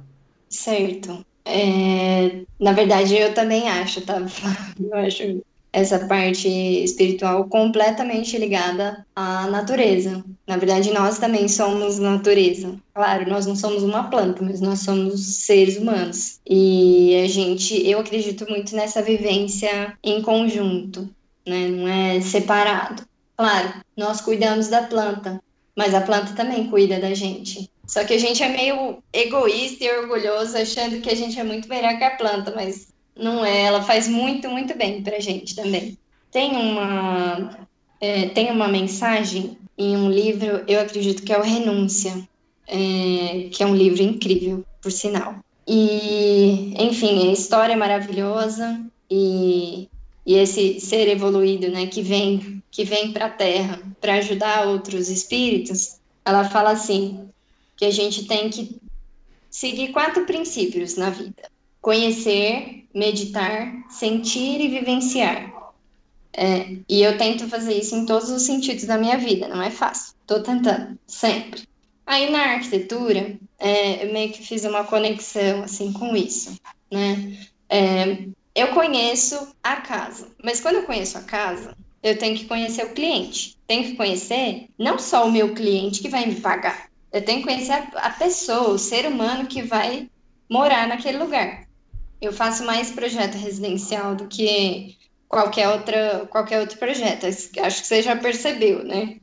[0.52, 1.26] Certo.
[1.46, 4.18] É, na verdade, eu também acho, tá?
[4.80, 5.42] Eu acho
[5.74, 10.24] essa parte espiritual completamente ligada à natureza.
[10.46, 12.76] Na verdade, nós também somos natureza.
[12.94, 16.42] Claro, nós não somos uma planta, mas nós somos seres humanos.
[16.46, 21.10] E a gente, eu acredito muito nessa vivência em conjunto,
[21.48, 21.70] né?
[21.70, 23.04] Não é separado.
[23.38, 25.42] Claro, nós cuidamos da planta,
[25.76, 27.72] mas a planta também cuida da gente.
[27.92, 31.68] Só que a gente é meio egoísta e orgulhoso, achando que a gente é muito
[31.68, 33.64] melhor que a planta, mas não é.
[33.64, 35.98] Ela faz muito, muito bem pra gente também.
[36.32, 37.68] Tem uma,
[38.00, 42.14] é, tem uma mensagem em um livro, eu acredito que é o Renúncia,
[42.66, 45.36] é, que é um livro incrível, por sinal.
[45.68, 48.80] E, enfim, a história é maravilhosa
[49.10, 49.90] e,
[50.26, 55.10] e esse ser evoluído, né, que vem, que vem para a Terra para ajudar outros
[55.10, 57.28] espíritos, ela fala assim:
[57.82, 58.80] que a gente tem que
[59.50, 61.50] seguir quatro princípios na vida:
[61.82, 65.52] conhecer, meditar, sentir e vivenciar.
[66.32, 69.72] É, e eu tento fazer isso em todos os sentidos da minha vida, não é
[69.72, 70.14] fácil.
[70.22, 71.64] Estou tentando, sempre.
[72.06, 76.56] Aí na arquitetura, é, eu meio que fiz uma conexão assim com isso,
[76.92, 77.36] né?
[77.68, 82.86] É, eu conheço a casa, mas quando eu conheço a casa, eu tenho que conhecer
[82.86, 83.58] o cliente.
[83.66, 87.48] Tenho que conhecer não só o meu cliente que vai me pagar, eu tenho que
[87.48, 90.10] conhecer a, a pessoa, o ser humano que vai
[90.50, 91.68] morar naquele lugar.
[92.22, 94.98] Eu faço mais projeto residencial do que
[95.28, 97.26] qualquer outra qualquer outro projeto.
[97.26, 99.18] Acho que você já percebeu, né?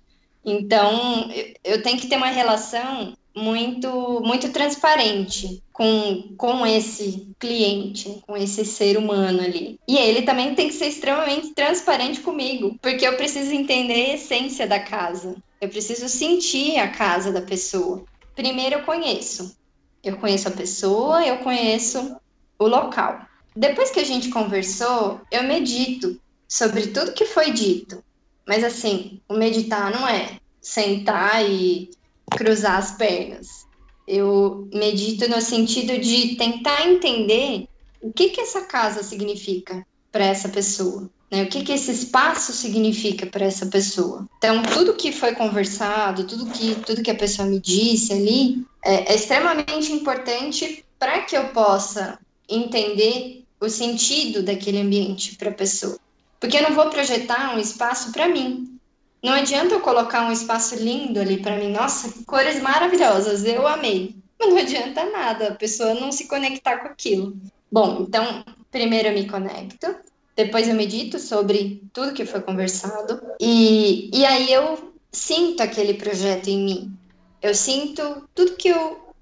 [0.44, 1.30] Então,
[1.62, 8.64] eu tenho que ter uma relação muito muito transparente com, com esse cliente, com esse
[8.64, 9.78] ser humano ali.
[9.86, 14.66] E ele também tem que ser extremamente transparente comigo, porque eu preciso entender a essência
[14.66, 15.36] da casa.
[15.60, 18.04] Eu preciso sentir a casa da pessoa.
[18.34, 19.56] Primeiro eu conheço.
[20.02, 22.16] Eu conheço a pessoa, eu conheço
[22.58, 23.20] o local.
[23.54, 28.02] Depois que a gente conversou, eu medito sobre tudo que foi dito.
[28.46, 31.90] Mas assim, o meditar não é sentar e
[32.30, 33.66] cruzar as pernas.
[34.06, 37.68] Eu medito no sentido de tentar entender
[38.00, 41.10] o que que essa casa significa para essa pessoa.
[41.30, 41.42] Né?
[41.42, 44.26] O que, que esse espaço significa para essa pessoa?
[44.38, 49.12] Então, tudo que foi conversado, tudo que, tudo que a pessoa me disse ali, é,
[49.12, 52.18] é extremamente importante para que eu possa
[52.48, 55.98] entender o sentido daquele ambiente para a pessoa.
[56.40, 58.77] Porque eu não vou projetar um espaço para mim.
[59.22, 61.70] Não adianta eu colocar um espaço lindo ali para mim.
[61.70, 64.16] Nossa, cores maravilhosas, eu amei.
[64.38, 67.36] Mas não adianta nada, a pessoa não se conectar com aquilo.
[67.70, 69.94] Bom, então, primeiro eu me conecto,
[70.36, 76.48] depois eu medito sobre tudo que foi conversado, e, e aí eu sinto aquele projeto
[76.48, 76.98] em mim.
[77.42, 79.12] Eu sinto tudo que eu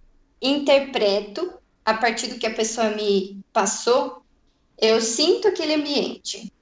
[0.40, 1.51] interpreto
[1.84, 4.22] a partir do que a pessoa me passou,
[4.78, 6.53] eu sinto aquele ambiente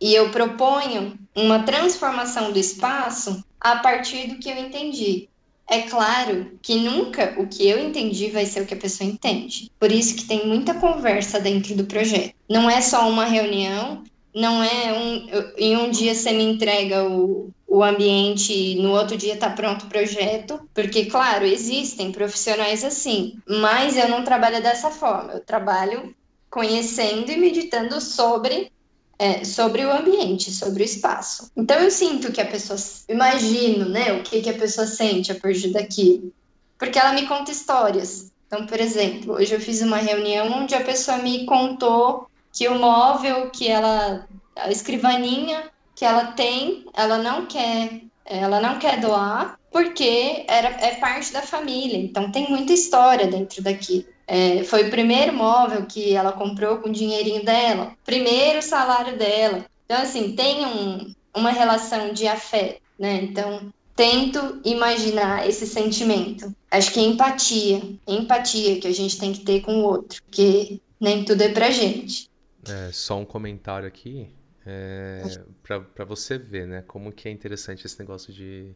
[0.00, 5.28] e eu proponho uma transformação do espaço a partir do que eu entendi.
[5.68, 9.70] É claro que nunca o que eu entendi vai ser o que a pessoa entende.
[9.78, 12.34] Por isso que tem muita conversa dentro do projeto.
[12.48, 14.02] Não é só uma reunião,
[14.34, 15.52] não é um.
[15.56, 19.88] Em um dia você me entrega o, o ambiente no outro dia está pronto o
[19.88, 20.60] projeto.
[20.74, 25.34] Porque, claro, existem profissionais assim, mas eu não trabalho dessa forma.
[25.34, 26.12] Eu trabalho
[26.50, 28.72] conhecendo e meditando sobre
[29.20, 31.52] é, sobre o ambiente, sobre o espaço.
[31.54, 35.34] Então eu sinto que a pessoa, imagino, né, o que, que a pessoa sente a
[35.34, 36.32] partir daquilo,
[36.78, 38.32] porque ela me conta histórias.
[38.46, 42.78] Então, por exemplo, hoje eu fiz uma reunião onde a pessoa me contou que o
[42.78, 49.60] móvel que ela, a escrivaninha que ela tem, ela não quer, ela não quer doar
[49.70, 51.98] porque era, é parte da família.
[51.98, 54.06] Então tem muita história dentro daquilo.
[54.32, 59.66] É, foi o primeiro móvel que ela comprou com o dinheirinho dela, primeiro salário dela.
[59.84, 63.24] Então, assim, tem um, uma relação de afeto, né?
[63.24, 66.54] Então, tento imaginar esse sentimento.
[66.70, 70.80] Acho que é empatia, empatia que a gente tem que ter com o outro, porque
[71.00, 72.30] nem tudo é pra gente.
[72.68, 74.28] É, só um comentário aqui,
[74.64, 75.24] é,
[75.64, 78.70] para você ver, né, como que é interessante esse negócio de,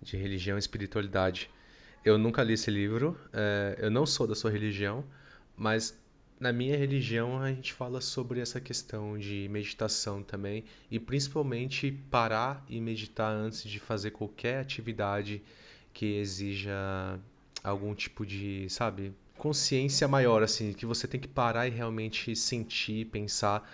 [0.00, 1.50] de religião e espiritualidade.
[2.04, 5.02] Eu nunca li esse livro, é, eu não sou da sua religião,
[5.56, 5.98] mas
[6.38, 12.62] na minha religião a gente fala sobre essa questão de meditação também e principalmente parar
[12.68, 15.42] e meditar antes de fazer qualquer atividade
[15.94, 16.74] que exija
[17.62, 23.06] algum tipo de, sabe, consciência maior assim, que você tem que parar e realmente sentir,
[23.06, 23.66] pensar.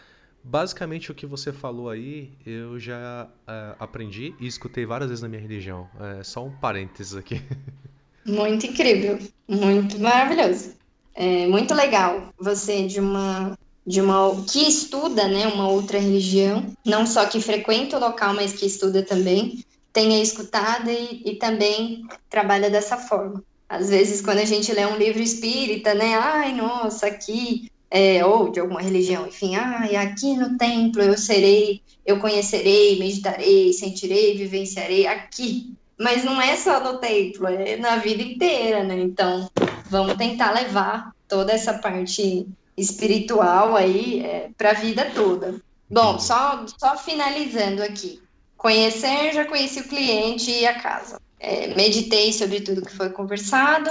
[0.45, 5.29] Basicamente o que você falou aí, eu já uh, aprendi e escutei várias vezes na
[5.29, 5.91] minha religião.
[6.19, 7.43] É só um parênteses aqui.
[8.25, 9.19] Muito incrível,
[9.49, 10.75] muito maravilhoso.
[11.15, 13.57] É muito legal você de uma
[13.87, 18.53] de uma que estuda, né, uma outra religião, não só que frequenta o local, mas
[18.53, 23.43] que estuda também, tenha escutado e, e também trabalha dessa forma.
[23.69, 28.51] Às vezes, quando a gente lê um livro espírita, né, ai, nossa, aqui, é, ou
[28.51, 35.07] de alguma religião, enfim, ai, aqui no templo eu serei, eu conhecerei, meditarei, sentirei, vivenciarei
[35.07, 38.99] aqui mas não é só no templo, é na vida inteira, né?
[38.99, 39.51] Então,
[39.91, 45.61] vamos tentar levar toda essa parte espiritual aí é, para a vida toda.
[45.91, 48.19] Bom, só, só finalizando aqui.
[48.57, 51.21] Conhecer, já conheci o cliente e a casa.
[51.39, 53.91] É, meditei sobre tudo que foi conversado,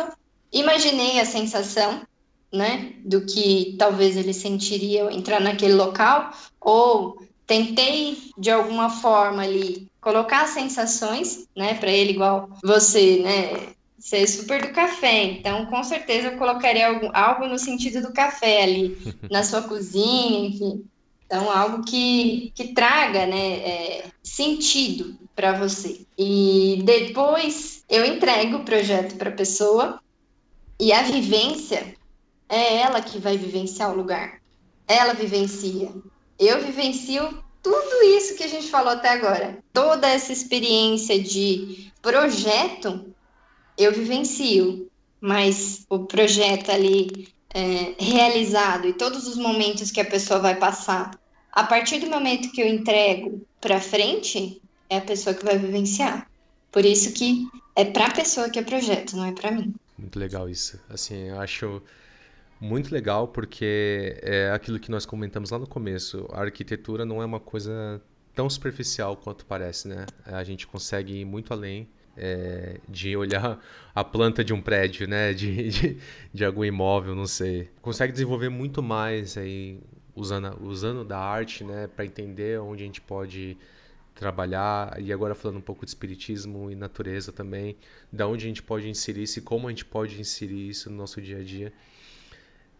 [0.51, 2.01] imaginei a sensação,
[2.51, 9.43] né, do que talvez ele sentiria ao entrar naquele local, ou tentei de alguma forma
[9.43, 15.23] ali colocar sensações, né, para ele igual você, né, ser super do café.
[15.23, 18.97] Então, com certeza eu colocaria algo, algo no sentido do café ali
[19.29, 20.85] na sua cozinha, enfim.
[21.25, 26.01] Então, algo que, que traga né, é, sentido para você.
[26.17, 30.01] E depois eu entrego o projeto para a pessoa
[30.79, 31.93] e a vivência
[32.47, 34.41] é ela que vai vivenciar o lugar.
[34.87, 35.91] Ela vivencia.
[36.39, 39.57] Eu vivencio tudo isso que a gente falou até agora.
[39.73, 43.05] Toda essa experiência de projeto,
[43.77, 44.89] eu vivencio.
[45.21, 51.11] Mas o projeto ali é, realizado e todos os momentos que a pessoa vai passar,
[51.51, 56.29] a partir do momento que eu entrego para frente, é a pessoa que vai vivenciar.
[56.71, 59.73] Por isso que é para a pessoa que é projeto, não é para mim.
[59.97, 60.79] Muito legal isso.
[60.89, 61.81] Assim, eu acho
[62.59, 66.27] muito legal porque é aquilo que nós comentamos lá no começo.
[66.31, 68.01] A arquitetura não é uma coisa
[68.35, 70.05] tão superficial quanto parece, né?
[70.25, 71.87] A gente consegue ir muito além
[72.17, 73.59] é, de olhar
[73.95, 75.33] a planta de um prédio, né?
[75.33, 75.97] De, de,
[76.33, 77.69] de, algum imóvel, não sei.
[77.81, 79.79] Consegue desenvolver muito mais aí
[80.15, 81.87] usando, usando da arte, né?
[81.87, 83.57] Para entender onde a gente pode
[84.13, 87.77] trabalhar e agora falando um pouco de espiritismo e natureza também,
[88.11, 90.97] da onde a gente pode inserir isso e como a gente pode inserir isso no
[90.97, 91.71] nosso dia a dia.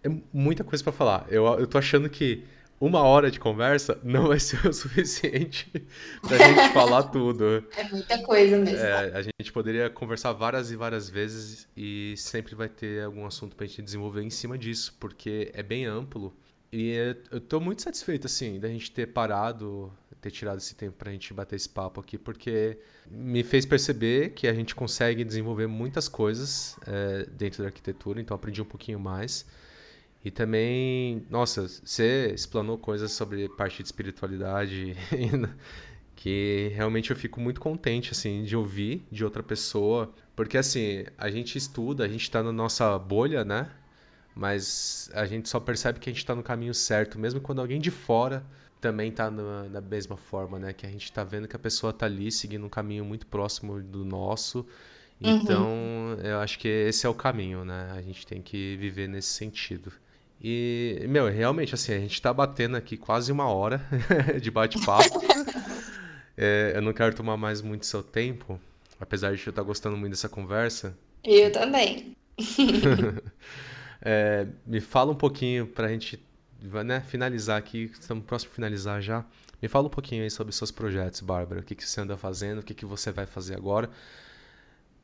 [0.04, 1.26] É muita coisa para falar.
[1.30, 2.46] Eu, eu tô achando que
[2.80, 5.70] uma hora de conversa não vai ser o suficiente
[6.22, 7.66] pra gente falar tudo.
[7.76, 8.78] É muita coisa mesmo.
[8.78, 13.56] É, a gente poderia conversar várias e várias vezes e sempre vai ter algum assunto
[13.56, 16.34] pra gente desenvolver em cima disso, porque é bem amplo.
[16.72, 19.92] E eu tô muito satisfeito, assim, da gente ter parado,
[20.22, 22.78] ter tirado esse tempo pra gente bater esse papo aqui, porque
[23.10, 28.36] me fez perceber que a gente consegue desenvolver muitas coisas é, dentro da arquitetura, então
[28.36, 29.48] aprendi um pouquinho mais.
[30.24, 34.96] E também, nossa, você explanou coisas sobre parte de espiritualidade
[36.16, 41.30] que realmente eu fico muito contente assim de ouvir de outra pessoa, porque assim, a
[41.30, 43.70] gente estuda, a gente está na nossa bolha, né?
[44.36, 47.80] Mas a gente só percebe que a gente está no caminho certo, mesmo quando alguém
[47.80, 48.46] de fora
[48.82, 50.74] também está da mesma forma, né?
[50.74, 53.82] Que a gente está vendo que a pessoa está ali seguindo um caminho muito próximo
[53.82, 54.60] do nosso.
[55.22, 55.38] Uhum.
[55.38, 56.22] Então, uhum.
[56.22, 57.92] eu acho que esse é o caminho, né?
[57.92, 59.92] A gente tem que viver nesse sentido.
[60.42, 63.82] E, meu, realmente, assim, a gente tá batendo aqui quase uma hora
[64.42, 65.22] de bate-papo.
[66.38, 68.60] é, eu não quero tomar mais muito seu tempo,
[69.00, 70.98] apesar de eu estar gostando muito dessa conversa.
[71.24, 72.16] Eu também.
[74.02, 76.18] é, me fala um pouquinho pra gente
[76.86, 79.26] né, finalizar aqui, estamos próximo a finalizar já.
[79.62, 81.60] Me fala um pouquinho aí sobre seus projetos, Bárbara.
[81.60, 83.90] O que, que você anda fazendo, o que, que você vai fazer agora.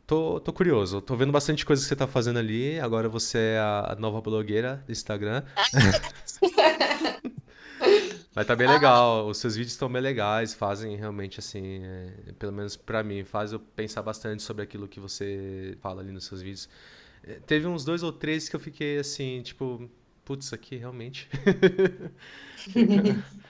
[0.07, 2.79] Tô, tô curioso, tô vendo bastante coisa que você tá fazendo ali.
[2.79, 5.43] Agora você é a nova blogueira do Instagram.
[8.35, 12.51] Mas tá bem legal, os seus vídeos estão bem legais, fazem realmente assim, é, pelo
[12.51, 16.41] menos para mim, faz eu pensar bastante sobre aquilo que você fala ali nos seus
[16.41, 16.67] vídeos.
[17.23, 19.89] É, teve uns dois ou três que eu fiquei assim, tipo,
[20.25, 21.29] putz, aqui realmente.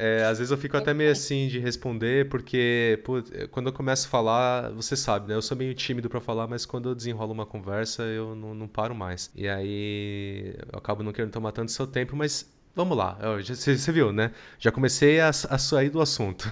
[0.00, 3.14] É, às vezes eu fico até meio assim de responder, porque pô,
[3.50, 5.34] quando eu começo a falar, você sabe, né?
[5.34, 8.68] Eu sou meio tímido para falar, mas quando eu desenrolo uma conversa, eu não, não,
[8.68, 9.28] paro mais.
[9.34, 13.18] E aí eu acabo não querendo tomar tanto seu tempo, mas vamos lá.
[13.44, 14.30] Você, você viu, né?
[14.60, 16.44] Já comecei a, a sair do assunto.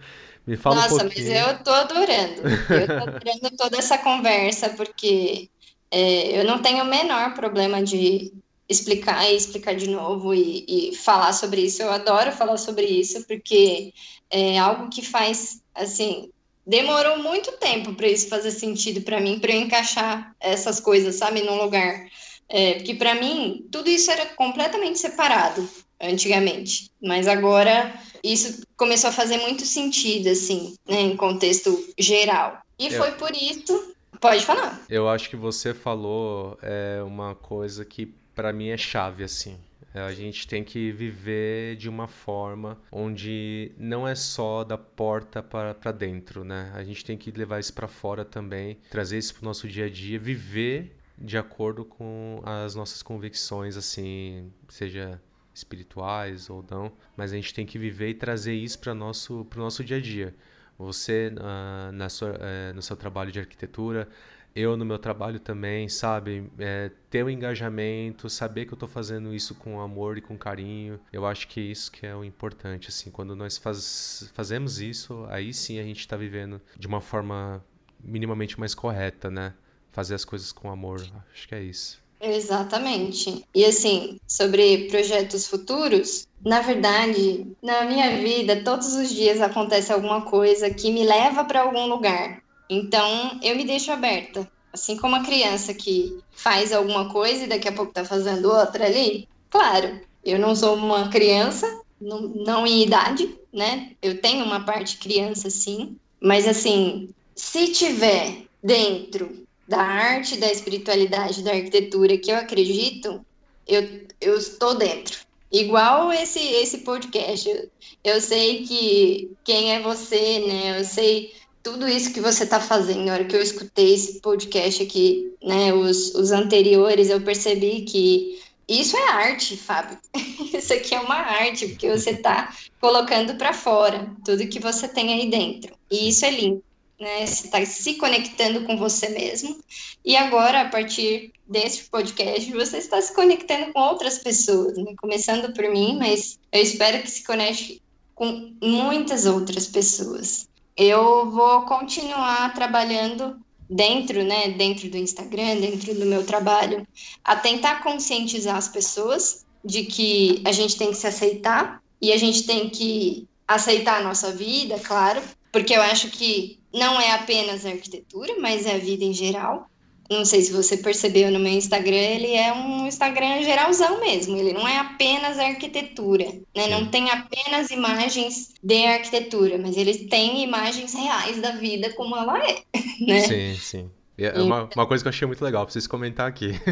[0.46, 1.26] Me fala Nossa, um pouquinho.
[1.28, 2.42] mas eu tô adorando.
[2.70, 5.50] Eu tô adorando toda essa conversa, porque
[5.90, 8.32] é, eu não tenho o menor problema de
[8.68, 11.82] explicar e explicar de novo e, e, falar sobre isso.
[11.82, 13.92] Eu adoro falar sobre isso porque
[14.30, 16.30] é algo que faz assim.
[16.66, 21.42] Demorou muito tempo para isso fazer sentido para mim, para eu encaixar essas coisas, sabe,
[21.42, 22.08] num lugar.
[22.48, 25.66] É, porque para mim tudo isso era completamente separado
[26.00, 32.58] antigamente, mas agora isso começou a fazer muito sentido, assim, né, em contexto geral.
[32.78, 32.92] E eu...
[32.92, 33.92] foi por isso.
[34.20, 34.80] Pode falar.
[34.88, 39.58] Eu acho que você falou é, uma coisa que para mim é chave assim.
[39.94, 45.40] É, a gente tem que viver de uma forma onde não é só da porta
[45.40, 46.72] para dentro, né?
[46.74, 49.86] A gente tem que levar isso para fora também, trazer isso para o nosso dia
[49.86, 55.20] a dia, viver de acordo com as nossas convicções, assim, seja
[55.54, 59.58] espirituais ou não, mas a gente tem que viver e trazer isso para nosso o
[59.58, 60.34] nosso dia a dia.
[60.76, 64.08] Você uh, na sua, uh, no seu trabalho de arquitetura
[64.54, 66.50] eu no meu trabalho também, sabe?
[66.58, 70.38] É, ter o um engajamento, saber que eu estou fazendo isso com amor e com
[70.38, 71.00] carinho.
[71.12, 73.10] Eu acho que isso que é o importante, assim.
[73.10, 77.64] Quando nós faz, fazemos isso, aí sim a gente está vivendo de uma forma
[78.02, 79.54] minimamente mais correta, né?
[79.90, 82.02] Fazer as coisas com amor, acho que é isso.
[82.20, 83.44] Exatamente.
[83.54, 90.22] E assim, sobre projetos futuros, na verdade, na minha vida, todos os dias acontece alguma
[90.22, 92.42] coisa que me leva para algum lugar.
[92.68, 94.48] Então, eu me deixo aberta.
[94.72, 98.86] Assim como a criança que faz alguma coisa e daqui a pouco tá fazendo outra
[98.86, 99.28] ali.
[99.48, 103.92] Claro, eu não sou uma criança, não, não em idade, né?
[104.02, 111.42] Eu tenho uma parte criança, sim, mas assim, se tiver dentro da arte, da espiritualidade,
[111.42, 113.24] da arquitetura que eu acredito,
[113.66, 115.20] eu, eu estou dentro.
[115.52, 117.70] Igual esse, esse podcast.
[118.02, 120.80] Eu sei que quem é você, né?
[120.80, 121.32] Eu sei
[121.64, 123.04] tudo isso que você está fazendo.
[123.04, 125.72] Na hora que eu escutei esse podcast aqui, né?
[125.72, 129.98] Os, os anteriores, eu percebi que isso é arte, Fábio.
[130.54, 135.12] Isso aqui é uma arte, porque você está colocando para fora tudo que você tem
[135.12, 135.74] aí dentro.
[135.90, 136.62] E isso é lindo
[136.98, 137.26] né?
[137.26, 139.58] Você está se conectando com você mesmo.
[140.04, 144.94] E agora, a partir desse podcast, você está se conectando com outras pessoas, né?
[144.96, 147.82] Começando por mim, mas eu espero que se conecte
[148.14, 150.48] com muitas outras pessoas.
[150.76, 156.86] Eu vou continuar trabalhando dentro, né, dentro do Instagram, dentro do meu trabalho,
[157.22, 162.16] a tentar conscientizar as pessoas de que a gente tem que se aceitar e a
[162.16, 167.64] gente tem que aceitar a nossa vida, claro, porque eu acho que não é apenas
[167.64, 169.70] a arquitetura, mas é a vida em geral.
[170.10, 174.36] Não sei se você percebeu no meu Instagram, ele é um Instagram geralzão mesmo.
[174.36, 176.68] Ele não é apenas arquitetura, né?
[176.68, 182.38] Não tem apenas imagens de arquitetura, mas ele tem imagens reais da vida como ela
[182.38, 182.62] é,
[183.00, 183.20] né?
[183.20, 183.90] Sim, sim.
[184.16, 186.52] É uma, uma coisa que eu achei muito legal, preciso comentar aqui.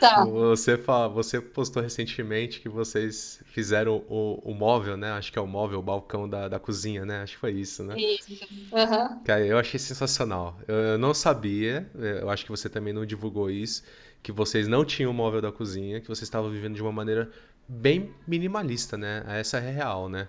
[0.00, 0.24] Tá.
[0.24, 5.12] Você, fala, você postou recentemente que vocês fizeram o, o móvel, né?
[5.12, 7.22] Acho que é o móvel, o balcão da, da cozinha, né?
[7.22, 7.94] Acho que foi isso, né?
[7.96, 8.32] Isso.
[8.72, 9.22] Uhum.
[9.24, 10.58] Cara, eu achei sensacional.
[10.66, 13.82] Eu, eu não sabia, eu acho que você também não divulgou isso,
[14.22, 17.30] que vocês não tinham o móvel da cozinha, que vocês estavam vivendo de uma maneira
[17.68, 19.24] bem minimalista, né?
[19.26, 20.28] Essa é real, né?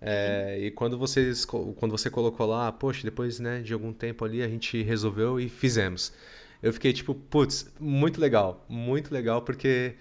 [0.00, 4.42] É, e quando, vocês, quando você colocou lá, poxa, depois né, de algum tempo ali
[4.42, 6.12] a gente resolveu e fizemos.
[6.62, 9.94] Eu fiquei tipo, putz, muito legal, muito legal, porque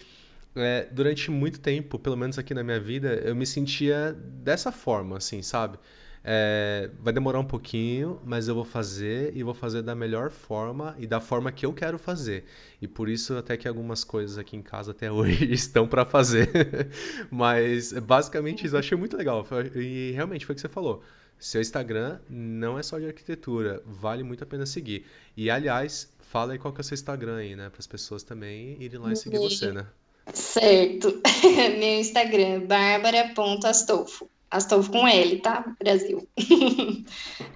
[0.56, 5.18] é, durante muito tempo, pelo menos aqui na minha vida, eu me sentia dessa forma,
[5.18, 5.78] assim, sabe?
[6.30, 10.93] É, vai demorar um pouquinho, mas eu vou fazer e vou fazer da melhor forma
[10.99, 12.43] e da forma que eu quero fazer.
[12.82, 16.49] E por isso até que algumas coisas aqui em casa até hoje estão para fazer.
[17.32, 19.47] mas basicamente isso eu achei muito legal.
[19.73, 21.01] E realmente foi o que você falou.
[21.39, 25.05] Seu Instagram não é só de arquitetura, vale muito a pena seguir.
[25.38, 28.21] E aliás, fala aí qual que é o seu Instagram aí, né, para as pessoas
[28.21, 29.86] também irem lá e seguir você, né?
[30.34, 31.21] Certo.
[31.80, 34.30] Meu Instagram, bárbara.astolfo.
[34.50, 35.66] Astolfo com L, tá?
[35.78, 36.28] Brasil.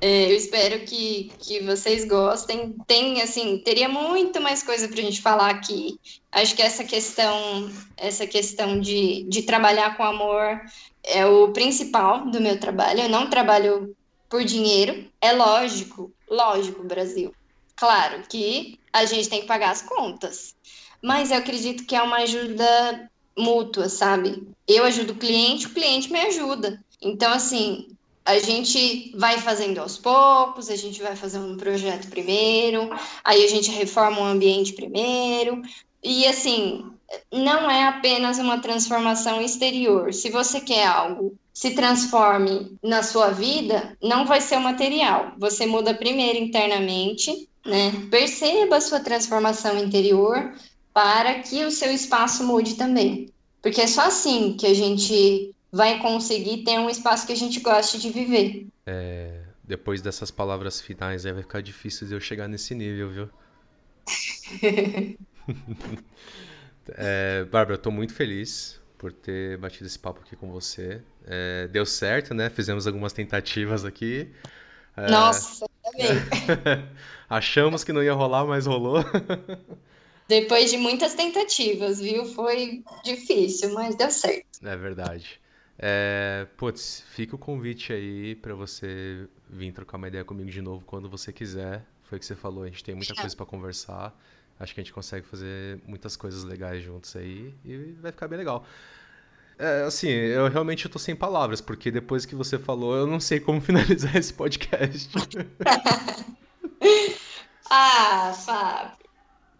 [0.01, 2.75] é, eu espero que, que vocês gostem.
[2.85, 5.97] Tem, assim, teria muito mais coisa para a gente falar aqui.
[6.31, 10.61] Acho que essa questão, essa questão de, de trabalhar com amor
[11.03, 13.01] é o principal do meu trabalho.
[13.01, 13.95] Eu não trabalho
[14.29, 15.09] por dinheiro.
[15.21, 17.33] É lógico, lógico, Brasil.
[17.75, 20.55] Claro que a gente tem que pagar as contas.
[21.01, 24.47] Mas eu acredito que é uma ajuda mútua, sabe?
[24.67, 26.83] Eu ajudo o cliente, o cliente me ajuda.
[27.01, 27.87] Então, assim,
[28.23, 32.89] a gente vai fazendo aos poucos, a gente vai fazendo um projeto primeiro,
[33.23, 35.61] aí a gente reforma o ambiente primeiro.
[36.03, 36.85] E, assim,
[37.31, 40.13] não é apenas uma transformação exterior.
[40.13, 45.33] Se você quer algo se transforme na sua vida, não vai ser o material.
[45.37, 47.91] Você muda primeiro internamente, né?
[48.09, 50.53] Perceba a sua transformação interior,
[50.93, 53.29] para que o seu espaço mude também.
[53.61, 57.59] Porque é só assim que a gente vai conseguir ter um espaço que a gente
[57.59, 58.67] goste de viver.
[58.85, 63.29] É, depois dessas palavras finais aí vai ficar difícil de eu chegar nesse nível, viu?
[66.89, 71.01] é, Bárbara, eu tô muito feliz por ter batido esse papo aqui com você.
[71.25, 72.49] É, deu certo, né?
[72.49, 74.29] Fizemos algumas tentativas aqui.
[74.97, 75.09] É...
[75.09, 76.09] Nossa, também.
[77.29, 78.97] Achamos que não ia rolar, mas rolou.
[80.27, 82.25] Depois de muitas tentativas, viu?
[82.25, 84.65] Foi difícil, mas deu certo.
[84.65, 85.39] É verdade.
[85.77, 90.85] É, putz, fica o convite aí para você vir trocar uma ideia comigo de novo
[90.85, 91.85] quando você quiser.
[92.03, 94.15] Foi o que você falou, a gente tem muita coisa para conversar.
[94.59, 98.37] Acho que a gente consegue fazer muitas coisas legais juntos aí e vai ficar bem
[98.37, 98.65] legal.
[99.57, 103.39] É, assim, eu realmente estou sem palavras, porque depois que você falou, eu não sei
[103.39, 105.09] como finalizar esse podcast.
[107.69, 109.00] ah, Fábio.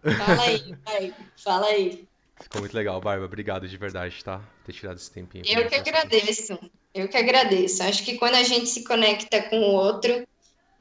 [0.02, 1.14] Fala aí.
[1.36, 2.08] Fala aí.
[2.40, 3.24] Ficou muito legal, Barba.
[3.24, 4.38] Obrigado de verdade, tá?
[4.38, 5.44] Por ter tirado esse tempinho.
[5.46, 6.58] Eu que agradeço.
[6.92, 7.82] Eu que agradeço.
[7.82, 10.26] Acho que quando a gente se conecta com o outro,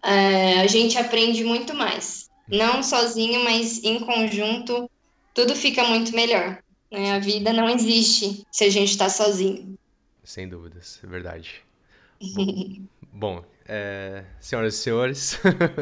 [0.03, 2.29] é, a gente aprende muito mais.
[2.47, 4.89] Não sozinho, mas em conjunto,
[5.33, 6.61] tudo fica muito melhor.
[6.91, 7.13] Né?
[7.13, 9.77] A vida não existe se a gente está sozinho.
[10.23, 11.63] Sem dúvidas, é verdade.
[13.13, 15.39] Bom, é, senhoras e senhores,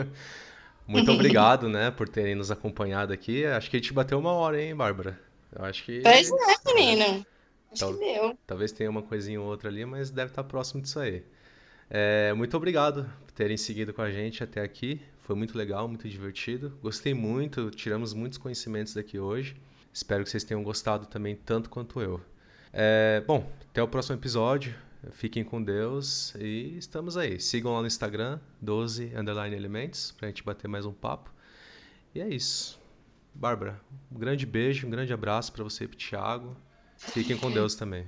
[0.90, 3.46] Muito obrigado, né, por terem nos acompanhado aqui.
[3.46, 5.20] Acho que a gente bateu uma hora, hein, Bárbara?
[5.56, 6.02] Eu acho que.
[6.02, 7.26] Pois é, menino.
[7.72, 8.38] Acho Tal, que deu.
[8.48, 11.24] Talvez tenha uma coisinha ou outra ali, mas deve estar próximo disso aí.
[11.92, 15.00] É, muito obrigado por terem seguido com a gente até aqui.
[15.20, 16.76] Foi muito legal, muito divertido.
[16.82, 19.56] Gostei muito, tiramos muitos conhecimentos daqui hoje.
[19.94, 22.20] Espero que vocês tenham gostado também, tanto quanto eu.
[22.74, 24.74] É, bom, até o próximo episódio.
[25.12, 27.40] Fiquem com Deus e estamos aí.
[27.40, 31.32] Sigam lá no Instagram, 12 underline elementos, pra gente bater mais um papo.
[32.14, 32.80] E é isso.
[33.34, 33.80] Bárbara,
[34.12, 36.56] um grande beijo, um grande abraço para você e pro Thiago.
[36.98, 38.06] Fiquem com Deus também.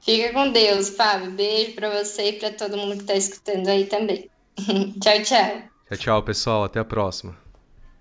[0.00, 1.30] Fica com Deus, Fábio.
[1.30, 4.28] Beijo para você e para todo mundo que está escutando aí também.
[5.00, 5.62] tchau, tchau.
[5.88, 6.64] Tchau, tchau, pessoal.
[6.64, 7.36] Até a próxima.